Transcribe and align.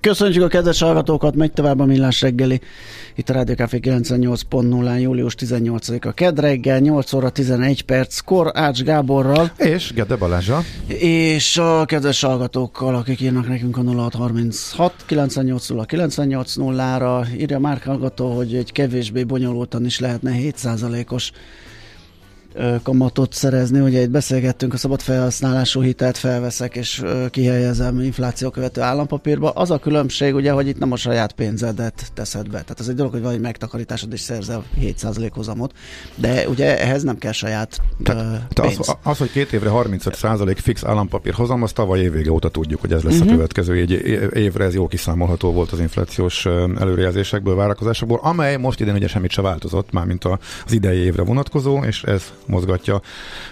Köszönjük 0.00 0.44
a 0.44 0.48
kedves 0.48 0.80
hallgatókat, 0.80 1.34
megy 1.34 1.52
tovább 1.52 1.80
a 1.80 1.84
Millás 1.84 2.20
reggeli. 2.20 2.60
Itt 3.14 3.28
a 3.28 3.32
Rádió 3.32 3.54
Café 3.54 3.80
98.0-án 3.82 5.00
július 5.00 5.34
18-a 5.38 6.12
kedd 6.12 6.40
reggel, 6.40 6.78
8 6.78 7.12
óra 7.12 7.30
11 7.30 7.82
perc, 7.82 8.18
Kor 8.18 8.50
Ács 8.54 8.82
Gáborral. 8.82 9.50
És 9.56 9.92
Gede 9.92 10.16
Balázsa. 10.16 10.62
És 10.86 11.56
a 11.56 11.84
kedves 11.84 12.20
hallgatókkal, 12.20 12.94
akik 12.94 13.20
írnak 13.20 13.48
nekünk 13.48 13.76
a 13.76 13.82
0636 13.82 14.94
980 15.06 15.86
980-ra. 15.88 17.26
Írja 17.38 17.58
már 17.58 17.80
hallgató, 17.84 18.36
hogy 18.36 18.54
egy 18.54 18.72
kevésbé 18.72 19.24
bonyolultan 19.24 19.84
is 19.84 19.98
lehetne 19.98 20.32
7%-os 20.36 21.32
kamatot 22.82 23.32
szerezni. 23.32 23.80
Ugye 23.80 24.00
itt 24.00 24.10
beszélgettünk, 24.10 24.74
a 24.74 24.76
szabad 24.76 25.00
felhasználású 25.00 25.80
hitelt 25.80 26.16
felveszek 26.16 26.76
és 26.76 27.02
kihelyezem 27.30 28.00
infláció 28.00 28.50
követő 28.50 28.80
állampapírba. 28.80 29.50
Az 29.50 29.70
a 29.70 29.78
különbség, 29.78 30.34
ugye, 30.34 30.52
hogy 30.52 30.68
itt 30.68 30.78
nem 30.78 30.92
a 30.92 30.96
saját 30.96 31.32
pénzedet 31.32 32.10
teszed 32.14 32.44
be. 32.44 32.60
Tehát 32.60 32.80
az 32.80 32.88
egy 32.88 32.94
dolog, 32.94 33.12
hogy 33.12 33.22
valami 33.22 33.38
megtakarításod 33.38 34.12
és 34.12 34.20
szerzel 34.20 34.64
7% 34.80 35.30
hozamot, 35.34 35.72
de 36.14 36.48
ugye 36.48 36.80
ehhez 36.80 37.02
nem 37.02 37.18
kell 37.18 37.32
saját 37.32 37.80
Te, 38.02 38.46
pénz. 38.54 38.78
Az, 38.78 38.96
az, 39.02 39.18
hogy 39.18 39.30
két 39.30 39.52
évre 39.52 39.70
35% 39.72 40.56
fix 40.62 40.84
állampapír 40.84 41.32
hozam, 41.32 41.62
az 41.62 41.72
tavaly 41.72 42.00
évvége 42.00 42.30
óta 42.30 42.48
tudjuk, 42.48 42.80
hogy 42.80 42.92
ez 42.92 43.02
lesz 43.02 43.12
uh-huh. 43.12 43.28
a 43.28 43.30
mhm. 43.30 43.34
következő 43.34 43.74
évre, 44.34 44.64
ez 44.64 44.74
jó 44.74 44.86
kiszámolható 44.86 45.52
volt 45.52 45.72
az 45.72 45.80
inflációs 45.80 46.46
előrejelzésekből, 46.78 47.54
várakozásokból, 47.54 48.20
amely 48.22 48.56
most 48.56 48.80
idén 48.80 48.94
ugye 48.94 49.08
semmit 49.08 49.30
se 49.30 49.42
változott, 49.42 49.92
mármint 49.92 50.24
az 50.24 50.72
idei 50.72 50.98
évre 50.98 51.22
vonatkozó, 51.22 51.82
és 51.84 52.02
ez 52.02 52.32
mozgatja 52.50 53.00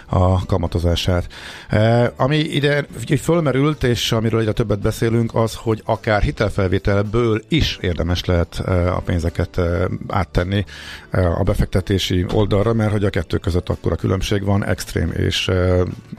a 0.05 0.45
kamatozását. 0.45 1.27
E, 1.69 2.13
ami 2.15 2.37
ide 2.37 2.85
fölmerült, 3.21 3.83
és 3.83 4.11
amiről 4.11 4.39
egyre 4.39 4.51
többet 4.51 4.79
beszélünk, 4.79 5.35
az, 5.35 5.55
hogy 5.55 5.81
akár 5.85 6.21
hitelfelvételből 6.21 7.41
is 7.47 7.77
érdemes 7.81 8.25
lehet 8.25 8.59
e, 8.65 8.93
a 8.93 8.99
pénzeket 8.99 9.57
e, 9.57 9.87
áttenni 10.07 10.65
e, 11.09 11.27
a 11.31 11.43
befektetési 11.43 12.25
oldalra, 12.33 12.73
mert 12.73 12.91
hogy 12.91 13.05
a 13.05 13.09
kettő 13.09 13.37
között 13.37 13.69
akkor 13.69 13.91
a 13.91 13.95
különbség 13.95 14.43
van, 14.43 14.65
extrém 14.65 15.11
és 15.11 15.51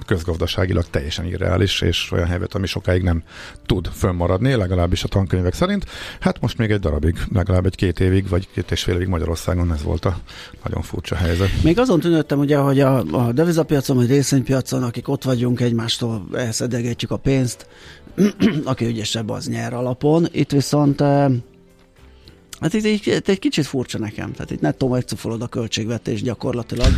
közgazdaságilag 0.07 0.85
teljesen 0.91 1.27
irreális, 1.27 1.81
és 1.81 2.13
olyan 2.13 2.27
helyzet, 2.27 2.55
ami 2.55 2.67
sokáig 2.67 3.03
nem 3.03 3.23
tud 3.67 3.89
fönnmaradni, 3.93 4.55
legalábbis 4.55 5.05
a 5.05 5.09
tankönyvek 5.09 5.55
szerint. 5.55 5.85
Hát 6.21 6.41
most 6.41 6.59
még 6.59 6.71
egy 6.71 6.81
darabig, 6.81 7.19
legalább 7.33 7.67
egy-két 7.67 8.01
évig, 8.01 8.29
vagy 8.29 8.49
két 8.55 8.71
és 8.71 8.83
fél 8.83 8.95
évig 8.95 9.09
Magyarországon 9.09 9.73
ez 9.73 9.83
volt 9.83 10.05
a 10.05 10.17
nagyon 10.65 10.83
furcsa 10.83 11.15
helyzet. 11.15 11.49
Még 11.63 11.79
azon 11.79 12.01
tűnődtem 12.01 12.39
ugye, 12.39 12.57
hogy 12.71 12.81
a, 12.81 13.27
a 13.27 13.33
devizapiacon 13.33 13.97
vagy 13.97 14.09
részvénypiacon, 14.09 14.83
akik 14.83 15.09
ott 15.09 15.25
vagyunk, 15.25 15.61
egymástól 15.61 16.27
elszedegetjük 16.35 17.11
a 17.11 17.17
pénzt, 17.17 17.67
aki 18.65 18.85
ügyesebb, 18.85 19.31
az 19.31 19.47
nyer 19.47 19.75
alapon. 19.75 20.27
Itt 20.33 20.51
viszont 20.51 21.03
Hát 22.61 22.75
itt 22.75 22.85
egy, 22.85 23.23
egy 23.27 23.39
kicsit 23.39 23.67
furcsa 23.67 23.99
nekem. 23.99 24.33
Tehát 24.33 24.51
itt 24.51 24.61
nettó 24.61 24.89
megcufolod 24.89 25.43
a 25.43 25.47
költségvetés 25.47 26.23
gyakorlatilag, 26.23 26.89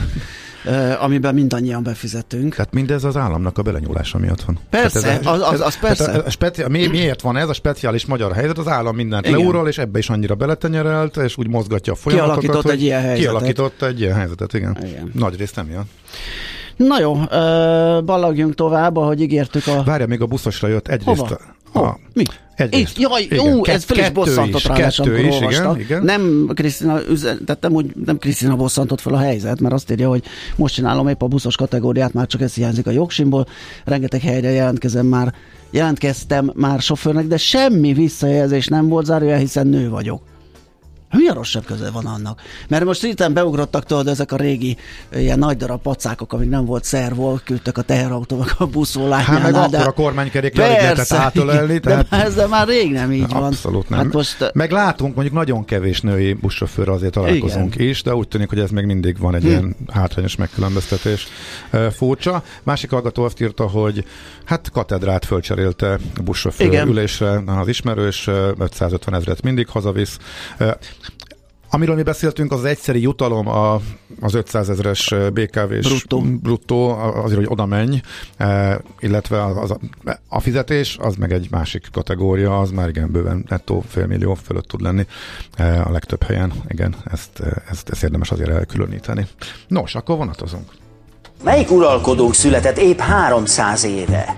amiben 1.04 1.34
mindannyian 1.34 1.82
befizetünk. 1.82 2.54
Tehát 2.54 2.72
mindez 2.72 3.04
az 3.04 3.16
államnak 3.16 3.58
a 3.58 3.62
belenyúlása 3.62 4.18
miatt 4.18 4.42
van. 4.42 4.58
Persze, 4.70 5.08
ez, 5.08 5.26
az, 5.26 5.40
az, 5.40 5.60
az 5.60 5.78
persze. 5.78 6.12
a 6.12 6.30
speci- 6.30 6.68
mi, 6.68 6.86
miért 6.86 7.20
van 7.20 7.36
ez 7.36 7.48
a 7.48 7.52
speciális 7.52 8.06
magyar 8.06 8.32
helyzet? 8.32 8.58
Az 8.58 8.68
állam 8.68 8.94
mindent 8.94 9.28
leúrol, 9.28 9.68
és 9.68 9.78
ebbe 9.78 9.98
is 9.98 10.08
annyira 10.10 10.34
beletenyerelt, 10.34 11.16
és 11.16 11.36
úgy 11.36 11.48
mozgatja 11.48 11.92
a 11.92 11.96
folyamatokat. 11.96 12.40
Kialakított 12.40 12.72
egy 12.72 12.82
ilyen 12.82 13.00
helyzetet. 13.00 13.22
Kialakított 13.22 13.82
egy 13.82 14.00
ilyen 14.00 14.14
helyzetet, 14.14 14.54
igen. 14.54 14.76
igen. 14.84 15.10
Nagy 15.14 15.36
részt 15.36 15.56
nem 15.56 15.70
jön. 15.70 15.84
Na 16.76 17.00
jó, 17.00 17.14
ballagjunk 18.04 18.54
tovább, 18.54 18.96
ahogy 18.96 19.20
ígértük 19.20 19.66
a... 19.66 19.82
Várja, 19.82 20.06
még 20.06 20.20
a 20.20 20.26
buszosra 20.26 20.68
jött 20.68 20.88
egyrészt. 20.88 21.20
Hova? 21.20 21.38
A, 21.72 21.98
Mi? 22.12 22.24
Egyrészt. 22.54 22.98
Itt, 22.98 23.02
jaj, 23.02 23.22
igen. 23.22 23.54
Ú, 23.54 23.64
ez 23.64 23.84
fel 23.84 23.98
is 23.98 24.10
bosszantott 24.10 24.62
rá, 24.62 24.88
amikor 24.96 25.24
is, 25.24 25.40
igen, 25.40 25.78
igen. 25.78 26.02
Nem 26.02 26.50
Krisztina, 26.54 26.98
nem, 27.60 27.72
úgy, 27.72 27.92
nem 28.04 28.18
Krisztina 28.18 28.56
bosszantott 28.56 29.00
fel 29.00 29.14
a 29.14 29.18
helyzet, 29.18 29.60
mert 29.60 29.74
azt 29.74 29.90
írja, 29.90 30.08
hogy 30.08 30.22
most 30.56 30.74
csinálom 30.74 31.08
épp 31.08 31.22
a 31.22 31.26
buszos 31.26 31.56
kategóriát, 31.56 32.12
már 32.12 32.26
csak 32.26 32.40
ez 32.40 32.54
hiányzik 32.54 32.86
a 32.86 32.90
jogsimból. 32.90 33.46
Rengeteg 33.84 34.20
helyre 34.20 34.50
jelentkezem 34.50 35.06
már, 35.06 35.34
jelentkeztem 35.70 36.52
már 36.54 36.80
sofőrnek, 36.80 37.26
de 37.26 37.36
semmi 37.36 37.92
visszajelzés 37.92 38.66
nem 38.66 38.88
volt 38.88 39.04
zárja, 39.04 39.36
hiszen 39.36 39.66
nő 39.66 39.88
vagyok. 39.88 40.22
A 41.12 41.32
rosszabb 41.34 41.64
köze 41.64 41.90
van 41.90 42.06
annak? 42.06 42.40
Mert 42.68 42.84
most 42.84 43.02
hirtelen 43.02 43.32
beugrottak 43.32 43.84
tudod 43.84 44.08
ezek 44.08 44.32
a 44.32 44.36
régi 44.36 44.76
ilyen 45.14 45.38
nagy 45.38 45.56
darab 45.56 45.82
pacákok, 45.82 46.32
amik 46.32 46.48
nem 46.48 46.64
volt 46.64 46.84
szervol, 46.84 47.40
küldtek 47.44 47.78
a 47.78 47.82
teherautónak 47.82 48.54
a 48.58 48.66
buszról 48.66 49.10
Hát 49.10 49.42
meg 49.42 49.54
akkor 49.54 49.86
a 49.86 49.92
kormánykerék 49.92 50.56
lehetett 50.56 51.12
átölelni. 51.12 51.80
Tehát... 51.80 52.08
De 52.08 52.24
ezzel 52.24 52.48
már 52.48 52.66
rég 52.66 52.92
nem 52.92 53.12
így 53.12 53.28
van. 53.28 53.42
Abszolút 53.42 53.88
nem. 53.88 53.98
Hát 53.98 54.12
most... 54.12 54.50
Meg 54.54 54.70
látunk, 54.70 55.14
mondjuk 55.14 55.36
nagyon 55.36 55.64
kevés 55.64 56.00
női 56.00 56.32
buszsofőr 56.32 56.88
azért 56.88 57.12
találkozunk 57.12 57.74
Igen. 57.74 57.88
is, 57.88 58.02
de 58.02 58.14
úgy 58.14 58.28
tűnik, 58.28 58.48
hogy 58.48 58.58
ez 58.58 58.70
még 58.70 58.84
mindig 58.84 59.18
van 59.18 59.34
egy 59.34 59.42
hm. 59.42 59.48
ilyen 59.48 59.76
hátrányos 59.92 60.36
megkülönböztetés. 60.36 61.26
Furcsa. 61.90 62.42
Másik 62.62 62.90
hallgató 62.90 63.24
azt 63.24 63.40
írta, 63.40 63.66
hogy 63.66 64.04
hát 64.44 64.70
katedrát 64.70 65.24
fölcserélte 65.24 65.92
a 65.92 66.22
buszsofőr 66.22 66.86
ülésre 66.86 67.42
az 67.46 67.68
ismerős, 67.68 68.26
550 68.58 69.14
ezeret 69.14 69.42
mindig 69.42 69.68
hazavisz. 69.68 70.18
Amiről 71.74 71.94
mi 71.94 72.02
beszéltünk, 72.02 72.52
az, 72.52 72.58
az 72.58 72.64
egyszeri 72.64 73.00
jutalom 73.00 73.48
a, 73.48 73.80
az 74.20 74.34
500 74.34 74.68
ezeres 74.68 75.14
BKV-s 75.32 75.88
bruttó. 75.88 76.20
bruttó, 76.20 76.88
azért, 76.98 77.38
hogy 77.38 77.48
oda 77.48 77.66
menj, 77.66 78.00
e, 78.36 78.80
illetve 79.00 79.44
az, 79.44 79.70
a, 79.70 79.78
a 80.28 80.40
fizetés, 80.40 80.96
az 81.00 81.14
meg 81.14 81.32
egy 81.32 81.48
másik 81.50 81.86
kategória, 81.92 82.60
az 82.60 82.70
már 82.70 82.88
igen 82.88 83.10
bőven 83.12 83.44
nettó 83.48 83.84
félmillió 83.88 84.34
fölött 84.34 84.66
tud 84.66 84.80
lenni 84.80 85.06
e, 85.56 85.82
a 85.82 85.90
legtöbb 85.90 86.22
helyen. 86.22 86.52
Igen, 86.68 86.94
ezt, 87.12 87.42
ezt, 87.70 87.88
ezt 87.88 88.02
érdemes 88.02 88.30
azért 88.30 88.50
elkülöníteni. 88.50 89.26
Nos, 89.68 89.94
akkor 89.94 90.16
vonatozunk. 90.16 90.70
Melyik 91.44 91.70
uralkodónk 91.70 92.34
született 92.34 92.78
épp 92.78 92.98
300 92.98 93.84
éve? 93.84 94.34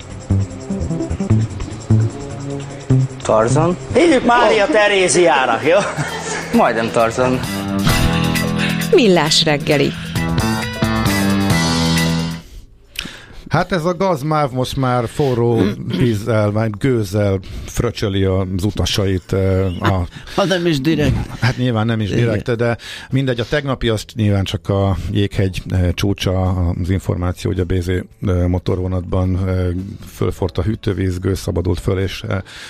Tarzan? 3.23 3.77
Hívjuk 3.94 4.25
Mária 4.25 4.65
oh. 4.65 4.71
Teréziának, 4.71 5.67
jó? 5.67 5.78
Majdnem 6.55 6.91
Tarzan. 6.91 7.41
Millás 8.95 9.43
reggeli. 9.45 10.04
Hát 13.55 13.73
ez 13.73 13.85
a 13.85 13.95
gazmáv 13.95 14.53
most 14.53 14.77
már 14.77 15.09
forró 15.09 15.63
vízzel, 15.87 16.51
vagy 16.51 16.71
gőzzel 16.71 17.41
fröcsöli 17.65 18.25
az 18.25 18.65
utasait. 18.65 19.33
A, 19.81 20.07
ha 20.37 20.45
nem 20.45 20.67
is 20.67 20.81
direkt. 20.81 21.39
Hát 21.41 21.57
nyilván 21.57 21.87
nem 21.87 22.01
is 22.01 22.11
direkt, 22.11 22.57
de 22.57 22.79
mindegy, 23.11 23.41
a 23.41 23.45
tegnapi 23.45 23.89
azt 23.89 24.13
nyilván 24.15 24.45
csak 24.45 24.69
a 24.69 24.97
jéghegy 25.11 25.63
csúcsa, 25.93 26.49
az 26.81 26.91
információ, 26.91 27.51
hogy 27.51 27.61
a 27.61 27.65
BZ 27.65 27.91
motorvonatban 28.49 29.39
fölfort 30.07 30.59
a 30.59 30.62
hűtővíz, 30.62 31.19
gőz 31.19 31.39
szabadult 31.39 31.81
föl, 31.81 31.99
és 31.99 32.25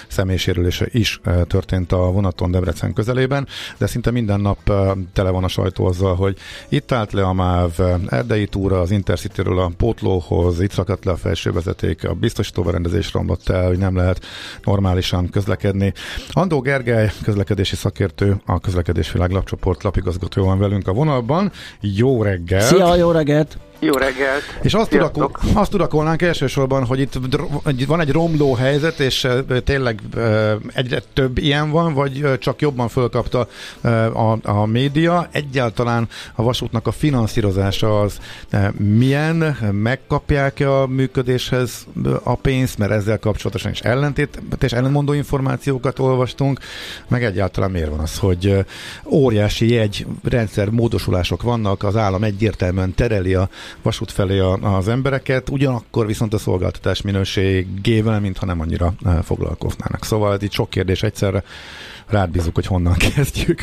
személysérülése 0.09 0.87
is 0.91 1.21
történt 1.47 1.93
a 1.93 2.11
vonaton 2.11 2.51
Debrecen 2.51 2.93
közelében, 2.93 3.47
de 3.79 3.87
szinte 3.87 4.11
minden 4.11 4.41
nap 4.41 4.73
tele 5.13 5.31
van 5.31 5.45
a 5.45 5.49
sajtó 5.49 5.87
azzal, 5.87 6.15
hogy 6.15 6.37
itt 6.69 6.93
állt 6.93 7.13
le 7.13 7.23
a 7.23 7.33
MÁV, 7.33 7.81
Erdei 8.09 8.47
túra 8.47 8.81
az 8.81 8.91
Intercityről 8.91 9.59
a 9.59 9.71
pótlóhoz, 9.77 10.61
itt 10.61 10.73
szakadt 10.75 11.05
le 11.05 11.13
a 11.13 11.17
felsővezeték, 11.17 12.09
a 12.09 12.15
biztosítóberendezés 12.15 13.13
romlott 13.13 13.49
el, 13.49 13.67
hogy 13.67 13.79
nem 13.79 13.97
lehet 13.97 14.25
normálisan 14.65 15.31
közlekedni. 15.31 15.93
Andó 16.33 16.61
Gergely, 16.61 17.11
közlekedési 17.23 17.77
szakértő, 17.77 18.37
a 18.47 18.61
Közlekedés 18.61 19.13
Világ 19.13 19.31
lapcsoport 19.31 19.83
lapigazgatója 19.83 20.47
van 20.47 20.59
velünk 20.59 20.89
a 20.89 20.93
vonalban. 20.93 21.53
Jó 21.81 22.23
reggel! 22.23 22.61
Szia, 22.61 22.95
jó 22.95 23.11
reggelt! 23.11 23.59
Jó 23.85 23.93
reggelt! 23.93 24.43
És 24.63 24.75
azt, 24.75 24.91
tudakol, 24.91 25.31
azt 25.55 25.71
tudakolnánk 25.71 26.23
elsősorban, 26.23 26.85
hogy 26.85 27.01
itt 27.01 27.19
van 27.87 28.01
egy 28.01 28.11
romló 28.11 28.55
helyzet, 28.55 29.01
és 29.01 29.29
tényleg 29.65 30.01
egyre 30.73 31.03
több 31.13 31.39
ilyen 31.39 31.71
van, 31.71 31.95
vagy 31.95 32.39
csak 32.39 32.61
jobban 32.61 32.89
fölkapta 32.89 33.49
a, 34.13 34.51
a 34.51 34.67
média. 34.67 35.29
Egyáltalán 35.31 36.09
a 36.35 36.43
vasútnak 36.43 36.87
a 36.87 36.91
finanszírozása 36.91 38.01
az 38.01 38.19
milyen? 38.77 39.57
Megkapják-e 39.73 40.81
a 40.81 40.87
működéshez 40.87 41.87
a 42.23 42.35
pénzt, 42.35 42.79
mert 42.79 42.93
ezzel 42.93 43.19
kapcsolatosan 43.19 43.71
is 43.71 43.81
ellentét, 43.81 44.43
és 44.61 44.73
ellenmondó 44.73 45.13
információkat 45.13 45.99
olvastunk, 45.99 46.61
meg 47.09 47.25
egyáltalán 47.25 47.71
miért 47.71 47.91
van 47.91 47.99
az, 47.99 48.19
hogy 48.19 48.65
óriási 49.07 49.73
jegy 49.73 50.07
rendszer 50.23 50.69
módosulások 50.69 51.43
vannak, 51.43 51.83
az 51.83 51.97
állam 51.97 52.25
egyértelműen 52.25 52.95
tereli 52.95 53.35
a 53.35 53.49
vasút 53.83 54.11
felé 54.11 54.39
a, 54.39 54.53
az 54.53 54.89
embereket, 54.89 55.51
ugyanakkor 55.51 56.07
viszont 56.07 56.35
a 56.35 56.39
szolgáltatás 56.39 57.03
minőségével, 57.03 58.21
mintha 58.21 58.47
nem 58.47 58.61
annyira 58.61 58.93
e, 59.05 59.23
foglalkoznának. 59.23 60.05
Szóval 60.05 60.41
itt 60.41 60.53
sok 60.53 60.71
kérdés 60.71 61.03
egyszerre, 61.03 61.43
rád 62.07 62.31
bízunk, 62.31 62.55
hogy 62.55 62.67
honnan 62.67 62.95
kezdjük. 63.15 63.63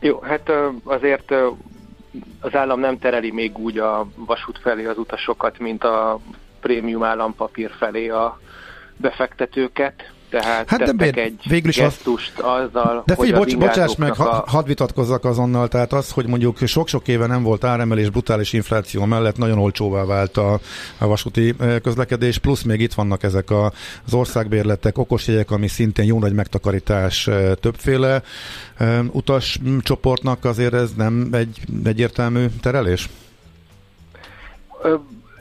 Jó, 0.00 0.20
hát 0.20 0.50
azért 0.84 1.34
az 2.40 2.54
állam 2.54 2.80
nem 2.80 2.98
tereli 2.98 3.30
még 3.30 3.58
úgy 3.58 3.78
a 3.78 4.06
vasút 4.14 4.58
felé 4.58 4.84
az 4.84 4.98
utasokat, 4.98 5.58
mint 5.58 5.84
a 5.84 6.20
prémium 6.60 7.02
állampapír 7.02 7.70
felé 7.78 8.08
a 8.08 8.40
befektetőket. 8.96 10.12
Tehát 10.40 10.68
hát 10.68 10.82
de 10.82 10.92
bér, 10.92 11.18
egy 11.18 11.40
végül 11.48 11.68
is 11.68 11.76
gesztust 11.76 12.38
az, 12.38 12.44
azzal, 12.74 13.02
De 13.06 13.14
figyelj, 13.14 13.38
bocs, 13.38 13.56
bocsáss 13.56 13.96
meg, 13.96 14.20
a... 14.20 14.44
hadd 14.46 14.66
vitatkozzak 14.66 15.24
azonnal, 15.24 15.68
tehát 15.68 15.92
az, 15.92 16.10
hogy 16.10 16.26
mondjuk 16.26 16.58
sok-sok 16.66 17.08
éve 17.08 17.26
nem 17.26 17.42
volt 17.42 17.64
áremelés, 17.64 18.10
brutális 18.10 18.52
infláció 18.52 19.04
mellett 19.04 19.36
nagyon 19.36 19.58
olcsóvá 19.58 20.04
vált 20.04 20.36
a, 20.36 20.60
a 20.98 21.06
vasúti 21.06 21.54
közlekedés, 21.82 22.38
plusz 22.38 22.62
még 22.62 22.80
itt 22.80 22.94
vannak 22.94 23.22
ezek 23.22 23.50
a, 23.50 23.72
az 24.06 24.14
országbérletek, 24.14 24.98
okosjegyek, 24.98 25.50
ami 25.50 25.68
szintén 25.68 26.04
jó 26.04 26.18
nagy 26.18 26.32
megtakarítás 26.32 27.28
többféle 27.60 28.22
utas 29.12 29.58
csoportnak 29.80 30.44
azért 30.44 30.74
ez 30.74 30.90
nem 30.96 31.28
egy 31.32 31.58
egyértelmű 31.84 32.46
terelés? 32.60 33.08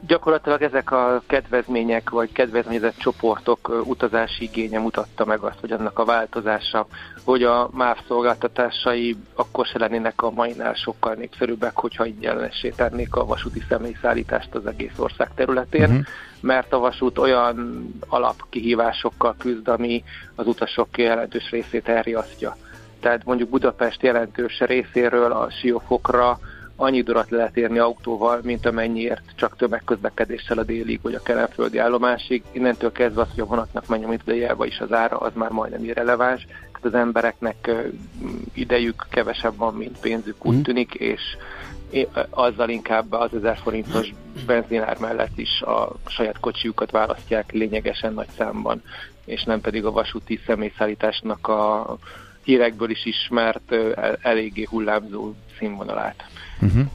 Gyakorlatilag 0.07 0.61
ezek 0.61 0.91
a 0.91 1.21
kedvezmények 1.27 2.09
vagy 2.09 2.31
kedvezményezett 2.31 2.97
csoportok 2.97 3.83
utazási 3.85 4.44
igénye 4.44 4.79
mutatta 4.79 5.25
meg 5.25 5.39
azt, 5.39 5.59
hogy 5.59 5.71
annak 5.71 6.00
a 6.00 6.05
változása, 6.05 6.88
hogy 7.23 7.44
a 7.44 7.69
MÁV 7.71 7.97
szolgáltatásai 8.07 9.15
akkor 9.35 9.65
se 9.65 9.79
lennének 9.79 10.21
a 10.21 10.31
mainál 10.31 10.73
sokkal 10.73 11.13
népszerűbbek, 11.13 11.75
hogyha 11.75 12.05
ingyenessé 12.05 12.69
tennék 12.69 13.15
a 13.15 13.25
vasúti 13.25 13.63
személyszállítást 13.69 14.55
az 14.55 14.65
egész 14.65 14.97
ország 14.97 15.29
területén, 15.35 15.89
uh-huh. 15.89 16.05
mert 16.41 16.73
a 16.73 16.79
vasút 16.79 17.17
olyan 17.17 17.88
alapkihívásokkal 18.07 19.35
küzd, 19.38 19.67
ami 19.67 20.03
az 20.35 20.47
utasok 20.47 20.97
jelentős 20.97 21.50
részét 21.50 21.88
elriasztja. 21.88 22.55
Tehát 23.00 23.25
mondjuk 23.25 23.50
Budapest 23.50 24.01
jelentős 24.01 24.59
részéről 24.59 25.31
a 25.31 25.50
Siófokra 25.50 26.39
annyi 26.75 27.02
durat 27.02 27.30
lehet 27.30 27.58
érni 27.58 27.78
autóval, 27.78 28.40
mint 28.44 28.66
amennyiért 28.66 29.24
csak 29.36 29.56
tömegközlekedéssel 29.56 30.58
a 30.58 30.64
délig 30.64 31.00
vagy 31.02 31.14
a 31.14 31.22
kelenföldi 31.22 31.78
állomásig. 31.78 32.44
Innentől 32.52 32.92
kezdve 32.92 33.22
az, 33.22 33.28
hogy 33.30 33.40
a 33.40 33.46
vonatnak 33.46 33.88
mennyi 33.88 34.18
idejelva 34.25 34.66
is 34.66 34.80
az 34.80 34.92
ára, 34.92 35.18
az 35.18 35.31
már 35.36 35.50
majdnem 35.50 35.84
irreleváns. 35.84 36.46
Tehát 36.46 36.86
az 36.86 36.94
embereknek 36.94 37.72
idejük 38.54 39.06
kevesebb 39.10 39.58
van, 39.58 39.74
mint 39.74 40.00
pénzük 40.00 40.46
úgy 40.46 40.56
mhm. 40.56 40.64
tűnik, 40.64 40.94
és 40.94 41.22
azzal 42.30 42.70
inkább 42.70 43.12
az 43.12 43.34
1000 43.34 43.58
forintos 43.58 44.14
benzinár 44.46 44.98
mellett 45.00 45.38
is 45.38 45.62
a 45.62 45.92
saját 46.08 46.40
kocsiukat 46.40 46.92
választják 46.92 47.52
lényegesen 47.52 48.14
nagy 48.14 48.30
számban, 48.38 48.81
és 49.25 49.44
nem 49.44 49.62
pedig 49.62 49.86
a 49.86 49.92
vasúti 49.92 50.40
személyszállításnak 50.46 51.48
a 51.48 51.98
hírekből 52.44 52.90
is 52.90 53.06
ismert 53.06 53.75
eléggé 54.22 54.68
hullámzó 54.69 55.34
színvonalát. 55.57 56.24
Uh-huh. 56.62 56.86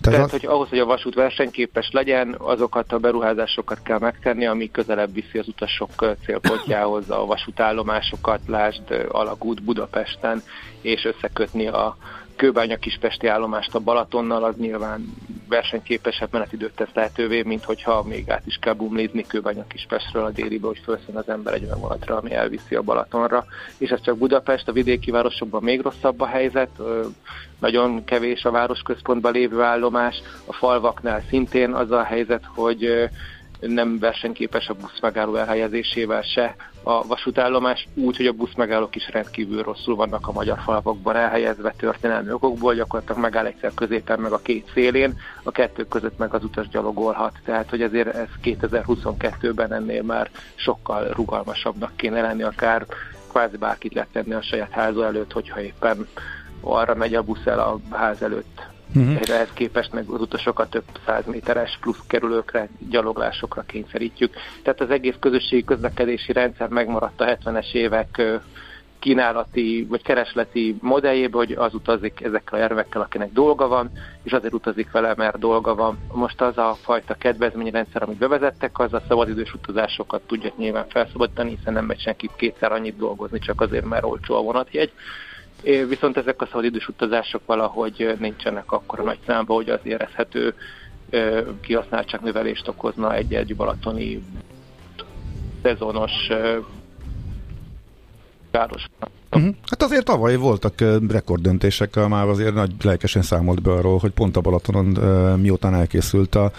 Tehát, 0.00 0.18
Tehát, 0.18 0.30
hogy 0.30 0.46
ahhoz, 0.46 0.68
hogy 0.68 0.78
a 0.78 0.84
vasút 0.84 1.14
versenyképes 1.14 1.90
legyen, 1.90 2.34
azokat 2.38 2.92
a 2.92 2.98
beruházásokat 2.98 3.82
kell 3.82 3.98
megtenni, 3.98 4.46
ami 4.46 4.70
közelebb 4.70 5.14
viszi 5.14 5.38
az 5.38 5.48
utasok 5.48 6.16
célpontjához 6.24 7.10
a 7.10 7.26
vasútállomásokat, 7.26 8.40
lásd 8.46 9.06
Alagút 9.08 9.62
Budapesten, 9.62 10.42
és 10.80 11.04
összekötni 11.04 11.66
a 11.66 11.96
Kőbánya 12.42 12.76
Kispesti 12.76 13.26
állomást 13.26 13.74
a 13.74 13.78
Balatonnal, 13.78 14.44
az 14.44 14.54
nyilván 14.56 15.04
versenyképesebb 15.48 16.28
menetidőt 16.32 16.74
tesz 16.74 16.92
lehetővé, 16.94 17.42
mint 17.42 17.64
hogyha 17.64 18.02
még 18.02 18.30
át 18.30 18.46
is 18.46 18.56
kell 18.60 18.72
bumlizni 18.72 19.26
Kőbánya 19.26 19.66
Kispestről 19.66 20.24
a 20.24 20.30
délibe, 20.30 20.66
hogy 20.66 20.80
felszön 20.84 21.16
az 21.16 21.28
ember 21.28 21.54
egy 21.54 21.64
olyan 21.64 21.80
vonatra, 21.80 22.16
ami 22.16 22.32
elviszi 22.32 22.74
a 22.74 22.82
Balatonra. 22.82 23.44
És 23.78 23.90
ez 23.90 24.00
csak 24.00 24.18
Budapest, 24.18 24.68
a 24.68 24.72
vidéki 24.72 25.10
városokban 25.10 25.62
még 25.62 25.80
rosszabb 25.80 26.20
a 26.20 26.26
helyzet, 26.26 26.70
nagyon 27.58 28.04
kevés 28.04 28.44
a 28.44 28.50
városközpontban 28.50 29.32
lévő 29.32 29.60
állomás, 29.60 30.22
a 30.46 30.52
falvaknál 30.52 31.22
szintén 31.28 31.72
az 31.72 31.90
a 31.90 32.02
helyzet, 32.02 32.44
hogy 32.54 33.10
nem 33.68 33.98
versenyképes 33.98 34.68
a 34.68 34.74
busz 34.74 35.00
megálló 35.00 35.34
elhelyezésével 35.34 36.22
se 36.22 36.54
a 36.82 37.06
vasútállomás, 37.06 37.86
úgy, 37.94 38.16
hogy 38.16 38.26
a 38.26 38.32
busz 38.32 38.54
megállók 38.56 38.96
is 38.96 39.10
rendkívül 39.10 39.62
rosszul 39.62 39.94
vannak 39.94 40.28
a 40.28 40.32
magyar 40.32 40.58
falvakban 40.58 41.16
elhelyezve 41.16 41.74
történelmi 41.76 42.32
okokból, 42.32 42.74
gyakorlatilag 42.74 43.20
megáll 43.20 43.46
egyszer 43.46 43.74
középen 43.74 44.20
meg 44.20 44.32
a 44.32 44.42
két 44.42 44.70
szélén, 44.74 45.18
a 45.42 45.50
kettő 45.50 45.84
között 45.84 46.18
meg 46.18 46.34
az 46.34 46.44
utas 46.44 46.68
gyalogolhat. 46.68 47.38
Tehát, 47.44 47.70
hogy 47.70 47.82
ezért 47.82 48.14
ez 48.14 48.28
2022-ben 48.42 49.72
ennél 49.72 50.02
már 50.02 50.30
sokkal 50.54 51.08
rugalmasabbnak 51.08 51.96
kéne 51.96 52.20
lenni, 52.20 52.42
akár 52.42 52.86
kvázi 53.28 53.56
bárkit 53.56 53.94
letenni 53.94 54.32
a 54.32 54.42
saját 54.42 54.70
háza 54.70 55.04
előtt, 55.04 55.32
hogyha 55.32 55.60
éppen 55.60 56.08
arra 56.60 56.94
megy 56.94 57.14
a 57.14 57.22
busz 57.22 57.46
el 57.46 57.60
a 57.60 57.78
ház 57.90 58.22
előtt 58.22 58.71
Uh-huh. 58.94 59.20
Ehhez 59.28 59.52
képest 59.52 59.92
meg 59.92 60.08
az 60.08 60.20
utasokat 60.20 60.70
több 60.70 60.84
száz 61.06 61.26
méteres 61.26 61.78
plusz 61.80 62.02
kerülőkre, 62.06 62.68
gyaloglásokra 62.90 63.62
kényszerítjük. 63.62 64.34
Tehát 64.62 64.80
az 64.80 64.90
egész 64.90 65.16
közösségi 65.20 65.64
közlekedési 65.64 66.32
rendszer 66.32 66.68
megmaradt 66.68 67.20
a 67.20 67.24
70-es 67.24 67.72
évek 67.72 68.22
kínálati 69.02 69.86
vagy 69.88 70.02
keresleti 70.02 70.76
modelljében, 70.80 71.46
hogy 71.46 71.52
az 71.52 71.74
utazik 71.74 72.20
ezekkel 72.20 72.58
a 72.58 72.60
járművekkel, 72.60 73.00
akinek 73.00 73.32
dolga 73.32 73.68
van, 73.68 73.90
és 74.22 74.32
azért 74.32 74.52
utazik 74.52 74.90
vele, 74.90 75.14
mert 75.16 75.38
dolga 75.38 75.74
van. 75.74 75.98
Most 76.12 76.40
az 76.40 76.58
a 76.58 76.76
fajta 76.82 77.14
kedvezményrendszer, 77.14 78.02
amit 78.02 78.18
bevezettek, 78.18 78.78
az 78.78 78.92
a 78.92 79.02
szabadidős 79.08 79.54
utazásokat 79.54 80.22
tudja 80.26 80.52
nyilván 80.56 80.88
felszabadítani, 80.88 81.56
hiszen 81.56 81.72
nem 81.72 81.84
megy 81.84 82.00
senki 82.00 82.30
kétszer 82.36 82.72
annyit 82.72 82.96
dolgozni, 82.96 83.38
csak 83.38 83.60
azért, 83.60 83.84
mert 83.84 84.04
olcsó 84.04 84.34
a 84.34 84.42
vonatjegy. 84.42 84.92
Viszont 85.62 86.16
ezek 86.16 86.42
a 86.42 86.46
szabadidős 86.46 86.88
utazások 86.88 87.46
valahogy 87.46 88.14
nincsenek 88.18 88.72
akkor 88.72 89.04
nagy 89.04 89.18
számba, 89.26 89.54
hogy 89.54 89.68
az 89.70 89.80
érezhető 89.82 90.54
növelést 92.20 92.68
okozna 92.68 93.14
egy-egy 93.14 93.56
balatoni 93.56 94.22
szezonos 95.62 96.28
város. 98.50 98.84
Uh-huh. 99.32 99.54
Hát 99.70 99.82
azért 99.82 100.04
tavaly 100.04 100.36
voltak 100.36 100.74
rekorddöntések, 101.08 102.08
már 102.08 102.28
azért 102.28 102.54
nagy 102.54 102.72
lelkesen 102.82 103.22
számolt 103.22 103.62
be 103.62 103.72
arról, 103.72 103.98
hogy 103.98 104.10
pont 104.10 104.36
a 104.36 104.40
Balatonon 104.40 104.86
miután 105.38 105.74
elkészült 105.74 106.34
a 106.34 106.52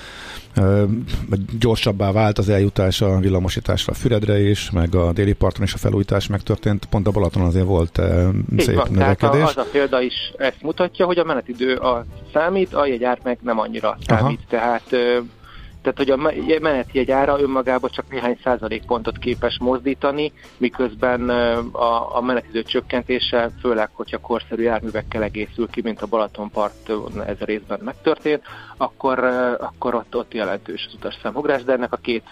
gyorsabbá 1.60 2.12
vált 2.12 2.38
az 2.38 2.50
eljutás 2.50 3.02
a 3.02 3.20
villamosításra 3.20 3.94
a 3.94 3.96
Füredre 3.96 4.40
is, 4.40 4.72
meg 4.72 4.96
a 4.96 5.12
déli 5.12 5.34
parton 5.34 5.64
is 5.64 5.74
a 5.74 5.78
felújítás 5.78 6.28
megtörtént, 6.28 6.86
pont 6.86 7.08
a 7.08 7.12
Balatonon 7.12 7.48
azért 7.48 7.66
volt 7.66 7.98
uh, 7.98 8.06
szép 8.58 8.76
van, 8.76 8.88
növekedés. 8.92 9.18
Tehát 9.18 9.58
a, 9.58 9.60
az 9.60 9.68
a 9.68 9.70
példa 9.72 10.02
is 10.02 10.34
ezt 10.38 10.62
mutatja, 10.62 11.06
hogy 11.06 11.18
a 11.18 11.24
menetidő 11.24 11.76
a 11.76 12.06
számít, 12.34 12.74
a 12.74 12.86
jegyár 12.86 13.20
meg 13.24 13.38
nem 13.42 13.60
annyira 13.60 13.98
számít, 14.08 14.40
Aha. 14.40 14.48
tehát 14.50 14.84
tehát, 15.84 15.98
hogy 15.98 16.10
a 16.10 16.32
menetjegy 16.62 17.12
ára 17.12 17.40
önmagában 17.42 17.90
csak 17.94 18.10
néhány 18.10 18.38
százalékpontot 18.44 19.18
képes 19.18 19.58
mozdítani, 19.60 20.32
miközben 20.58 21.30
a, 21.72 22.18
a 22.18 22.22
menetidő 22.22 22.64
csökkentése, 22.64 23.50
főleg, 23.62 23.90
hogyha 23.94 24.18
korszerű 24.18 24.64
járművekkel 24.64 25.24
egészül 25.24 25.68
ki, 25.70 25.82
mint 25.82 26.02
a 26.02 26.08
Balatonpart 26.08 26.90
ez 27.28 27.38
a 27.40 27.46
részben 27.46 27.80
megtörtént, 27.84 28.44
akkor, 28.78 29.20
akkor 29.60 29.96
ott, 29.96 30.16
ott 30.16 30.34
jelentős 30.34 30.86
az 30.88 30.94
utas 30.94 31.18
számugrás, 31.22 31.64
de 31.64 31.74
ennek 31.74 31.94
a 31.94 31.98
két 31.98 32.24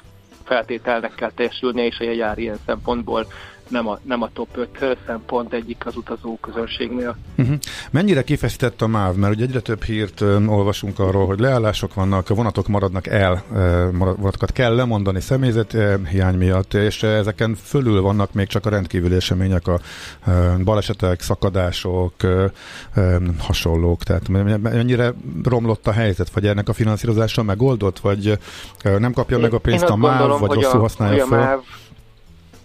feltételnek 0.44 1.16
kell 1.16 1.32
teljesülnie, 1.32 1.86
és 1.86 2.00
a 2.00 2.04
jegyár 2.04 2.38
ilyen 2.38 2.60
szempontból 2.66 3.28
nem 3.72 3.88
a, 3.88 4.00
nem 4.04 4.22
a 4.22 4.30
top 4.34 4.68
5 4.80 4.98
szempont 5.06 5.54
egyik 5.54 5.86
az 5.86 5.96
utazó 5.96 6.38
közönségnél. 6.42 7.18
Uh-huh. 7.38 7.56
Mennyire 7.92 8.24
kifeszített 8.24 8.82
a 8.82 8.88
MÁV? 8.88 9.16
Mert 9.16 9.34
ugye 9.34 9.44
egyre 9.44 9.60
több 9.60 9.84
hírt 9.84 10.22
uh, 10.22 10.52
olvasunk 10.52 11.00
arról, 11.00 11.26
hogy 11.26 11.40
leállások 11.40 11.94
vannak, 11.94 12.30
a 12.30 12.34
vonatok 12.34 12.68
maradnak 12.68 13.08
el, 13.08 13.44
uh, 13.52 13.58
vonatokat 13.98 14.52
kell 14.52 14.76
lemondani 14.76 15.20
személyzet 15.20 15.74
uh, 15.74 16.08
hiány 16.08 16.38
miatt, 16.38 16.74
és 16.74 17.04
ezeken 17.04 17.56
fölül 17.56 18.02
vannak 18.02 18.34
még 18.34 18.48
csak 18.48 18.66
a 18.66 18.70
rendkívüli 18.70 19.16
események, 19.16 19.68
a 19.68 19.80
uh, 20.28 20.58
balesetek, 20.64 21.22
szakadások, 21.22 22.14
uh, 22.24 22.44
uh, 22.96 23.16
hasonlók. 23.38 24.04
Tehát 24.04 24.28
mennyire 24.58 25.14
romlott 25.44 25.88
a 25.88 25.92
helyzet, 25.92 26.30
vagy 26.30 26.48
ennek 26.48 26.70
a 26.70 26.74
finanszírozása 26.74 27.44
megoldott, 27.44 28.00
vagy 28.00 28.40
uh, 28.86 28.98
nem 28.98 29.14
kapja 29.14 29.36
én, 29.36 29.42
meg 29.42 29.54
a 29.54 29.60
pénzt 29.60 29.84
a 29.84 29.96
MÁV, 29.96 30.18
gondolom, 30.18 30.40
vagy 30.40 30.54
rosszul 30.54 30.80
használja 30.80 31.26
fel? 31.26 31.64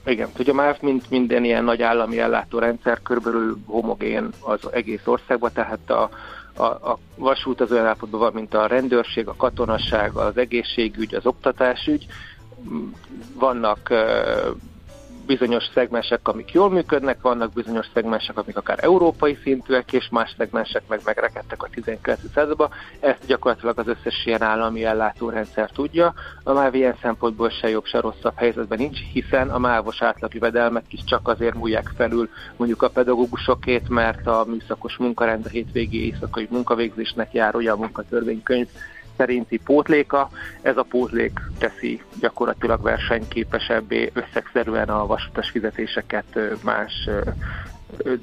MÁV, 0.07 0.15
igen, 0.15 0.29
ugye 0.39 0.53
már 0.53 0.79
mint 0.81 1.11
minden 1.11 1.45
ilyen 1.45 1.65
nagy 1.65 1.83
állami 1.83 2.19
ellátórendszer 2.19 3.03
körülbelül 3.03 3.59
homogén 3.67 4.29
az 4.41 4.73
egész 4.73 5.07
országban, 5.07 5.51
tehát 5.53 5.91
a, 5.91 6.11
a, 6.57 6.65
a 6.65 6.99
vasút 7.17 7.61
az 7.61 7.73
olyan 7.73 7.85
állapotban 7.85 8.21
van, 8.21 8.33
mint 8.33 8.55
a 8.55 8.67
rendőrség, 8.67 9.29
a 9.29 9.37
katonasság, 9.37 10.15
az 10.15 10.37
egészségügy, 10.37 11.15
az 11.15 11.27
oktatásügy. 11.27 12.07
Vannak 13.35 13.93
bizonyos 15.27 15.65
szegmensek, 15.75 16.29
amik 16.29 16.53
jól 16.53 16.71
működnek, 16.71 17.21
vannak 17.21 17.53
bizonyos 17.53 17.87
szegmensek, 17.95 18.39
amik 18.39 18.57
akár 18.57 18.79
európai 18.85 19.39
szintűek, 19.43 19.93
és 19.93 20.09
más 20.11 20.35
szegmensek 20.39 20.83
meg 20.89 21.01
megrekedtek 21.05 21.63
a 21.63 21.69
19. 21.71 22.21
században. 22.35 22.71
Ezt 23.01 23.27
gyakorlatilag 23.27 23.79
az 23.79 23.89
összes 23.89 24.27
ilyen 24.27 24.43
állami 24.43 24.85
ellátórendszer 24.85 25.71
tudja. 25.71 26.15
A 26.43 26.53
MÁV 26.53 26.75
ilyen 26.75 26.97
szempontból 27.03 27.51
se 27.51 27.69
jobb, 27.69 27.85
se 27.85 28.01
rosszabb 28.01 28.37
helyzetben 28.37 28.79
nincs, 28.79 28.99
hiszen 29.13 29.51
a 29.51 29.59
mávos 29.59 30.03
átlagjövedelmek 30.03 30.85
is 30.93 31.05
csak 31.05 31.29
azért 31.29 31.55
múlják 31.55 31.93
felül 31.97 32.29
mondjuk 32.57 32.83
a 32.83 32.89
pedagógusokét, 32.89 33.89
mert 33.89 34.27
a 34.27 34.45
műszakos 34.49 34.97
munkarend 34.97 35.47
a 35.47 35.49
hétvégi 35.49 36.05
éjszakai 36.05 36.47
munkavégzésnek 36.51 37.33
jár 37.33 37.57
olyan 37.57 37.79
munkatörvénykönyv, 37.79 38.69
szerinti 39.17 39.59
pótléka. 39.65 40.31
Ez 40.63 40.77
a 40.77 40.83
pótlék 40.83 41.41
teszi 41.59 42.03
gyakorlatilag 42.21 42.83
versenyképesebbé 42.83 44.11
összegszerűen 44.13 44.89
a 44.89 45.07
vasutas 45.07 45.51
fizetéseket 45.51 46.39
más 46.63 47.09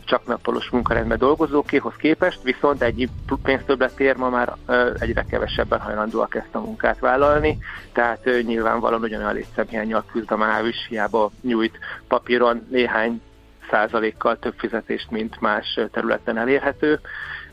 csak 0.05 0.27
nappalós 0.27 0.69
munkarendben 0.69 1.17
dolgozókéhoz 1.17 1.93
képest, 1.97 2.43
viszont 2.43 2.81
egy 2.81 3.09
pénztöbbletért 3.43 4.17
ma 4.17 4.29
már 4.29 4.53
egyre 4.99 5.25
kevesebben 5.29 5.79
hajlandóak 5.79 6.35
ezt 6.35 6.55
a 6.55 6.59
munkát 6.59 6.99
vállalni, 6.99 7.57
tehát 7.91 8.29
nyilvánvalóan 8.45 9.01
ugyanolyan 9.01 9.33
létszemhiányjal 9.33 10.05
küzd 10.11 10.31
a 10.31 10.37
MÁV 10.37 10.65
is, 10.65 10.85
hiába 10.89 11.31
nyújt 11.41 11.79
papíron 12.07 12.67
néhány 12.69 13.21
százalékkal 13.69 14.39
több 14.39 14.53
fizetést, 14.57 15.11
mint 15.11 15.39
más 15.41 15.79
területen 15.91 16.37
elérhető 16.37 16.99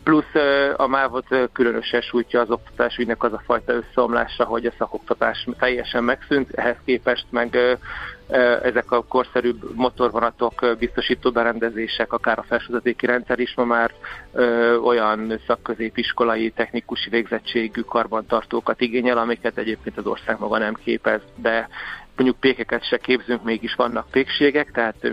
plusz 0.03 0.35
a 0.77 0.87
mávot 0.87 1.27
különösen 1.53 2.01
sújtja 2.01 2.41
az 2.41 2.51
oktatásügynek 2.51 3.23
az 3.23 3.33
a 3.33 3.43
fajta 3.45 3.73
összeomlása, 3.73 4.45
hogy 4.45 4.67
a 4.67 4.73
szakoktatás 4.79 5.47
teljesen 5.59 6.05
megszűnt, 6.05 6.51
ehhez 6.53 6.77
képest 6.85 7.27
meg 7.31 7.59
ezek 8.63 8.91
a 8.91 9.03
korszerűbb 9.03 9.75
motorvonatok, 9.75 10.77
biztosító 10.79 11.31
berendezések, 11.31 12.13
akár 12.13 12.39
a 12.39 12.43
felsővezetéki 12.43 13.07
rendszer 13.07 13.39
is 13.39 13.55
ma 13.57 13.65
már 13.65 13.93
ö, 14.33 14.77
olyan 14.77 15.41
szakközépiskolai, 15.47 16.51
technikusi 16.51 17.11
végzettségű 17.11 17.81
karbantartókat 17.81 18.81
igényel, 18.81 19.19
amiket 19.19 19.59
egyébként 19.59 19.99
az 19.99 20.07
ország 20.07 20.39
maga 20.39 20.59
nem 20.59 20.75
képez, 20.75 21.21
de 21.35 21.69
mondjuk 22.17 22.41
pékeket 22.41 22.85
se 22.85 22.99
képzünk, 22.99 23.45
mégis 23.45 23.75
vannak 23.75 24.11
pékségek, 24.11 24.71
tehát 24.71 25.11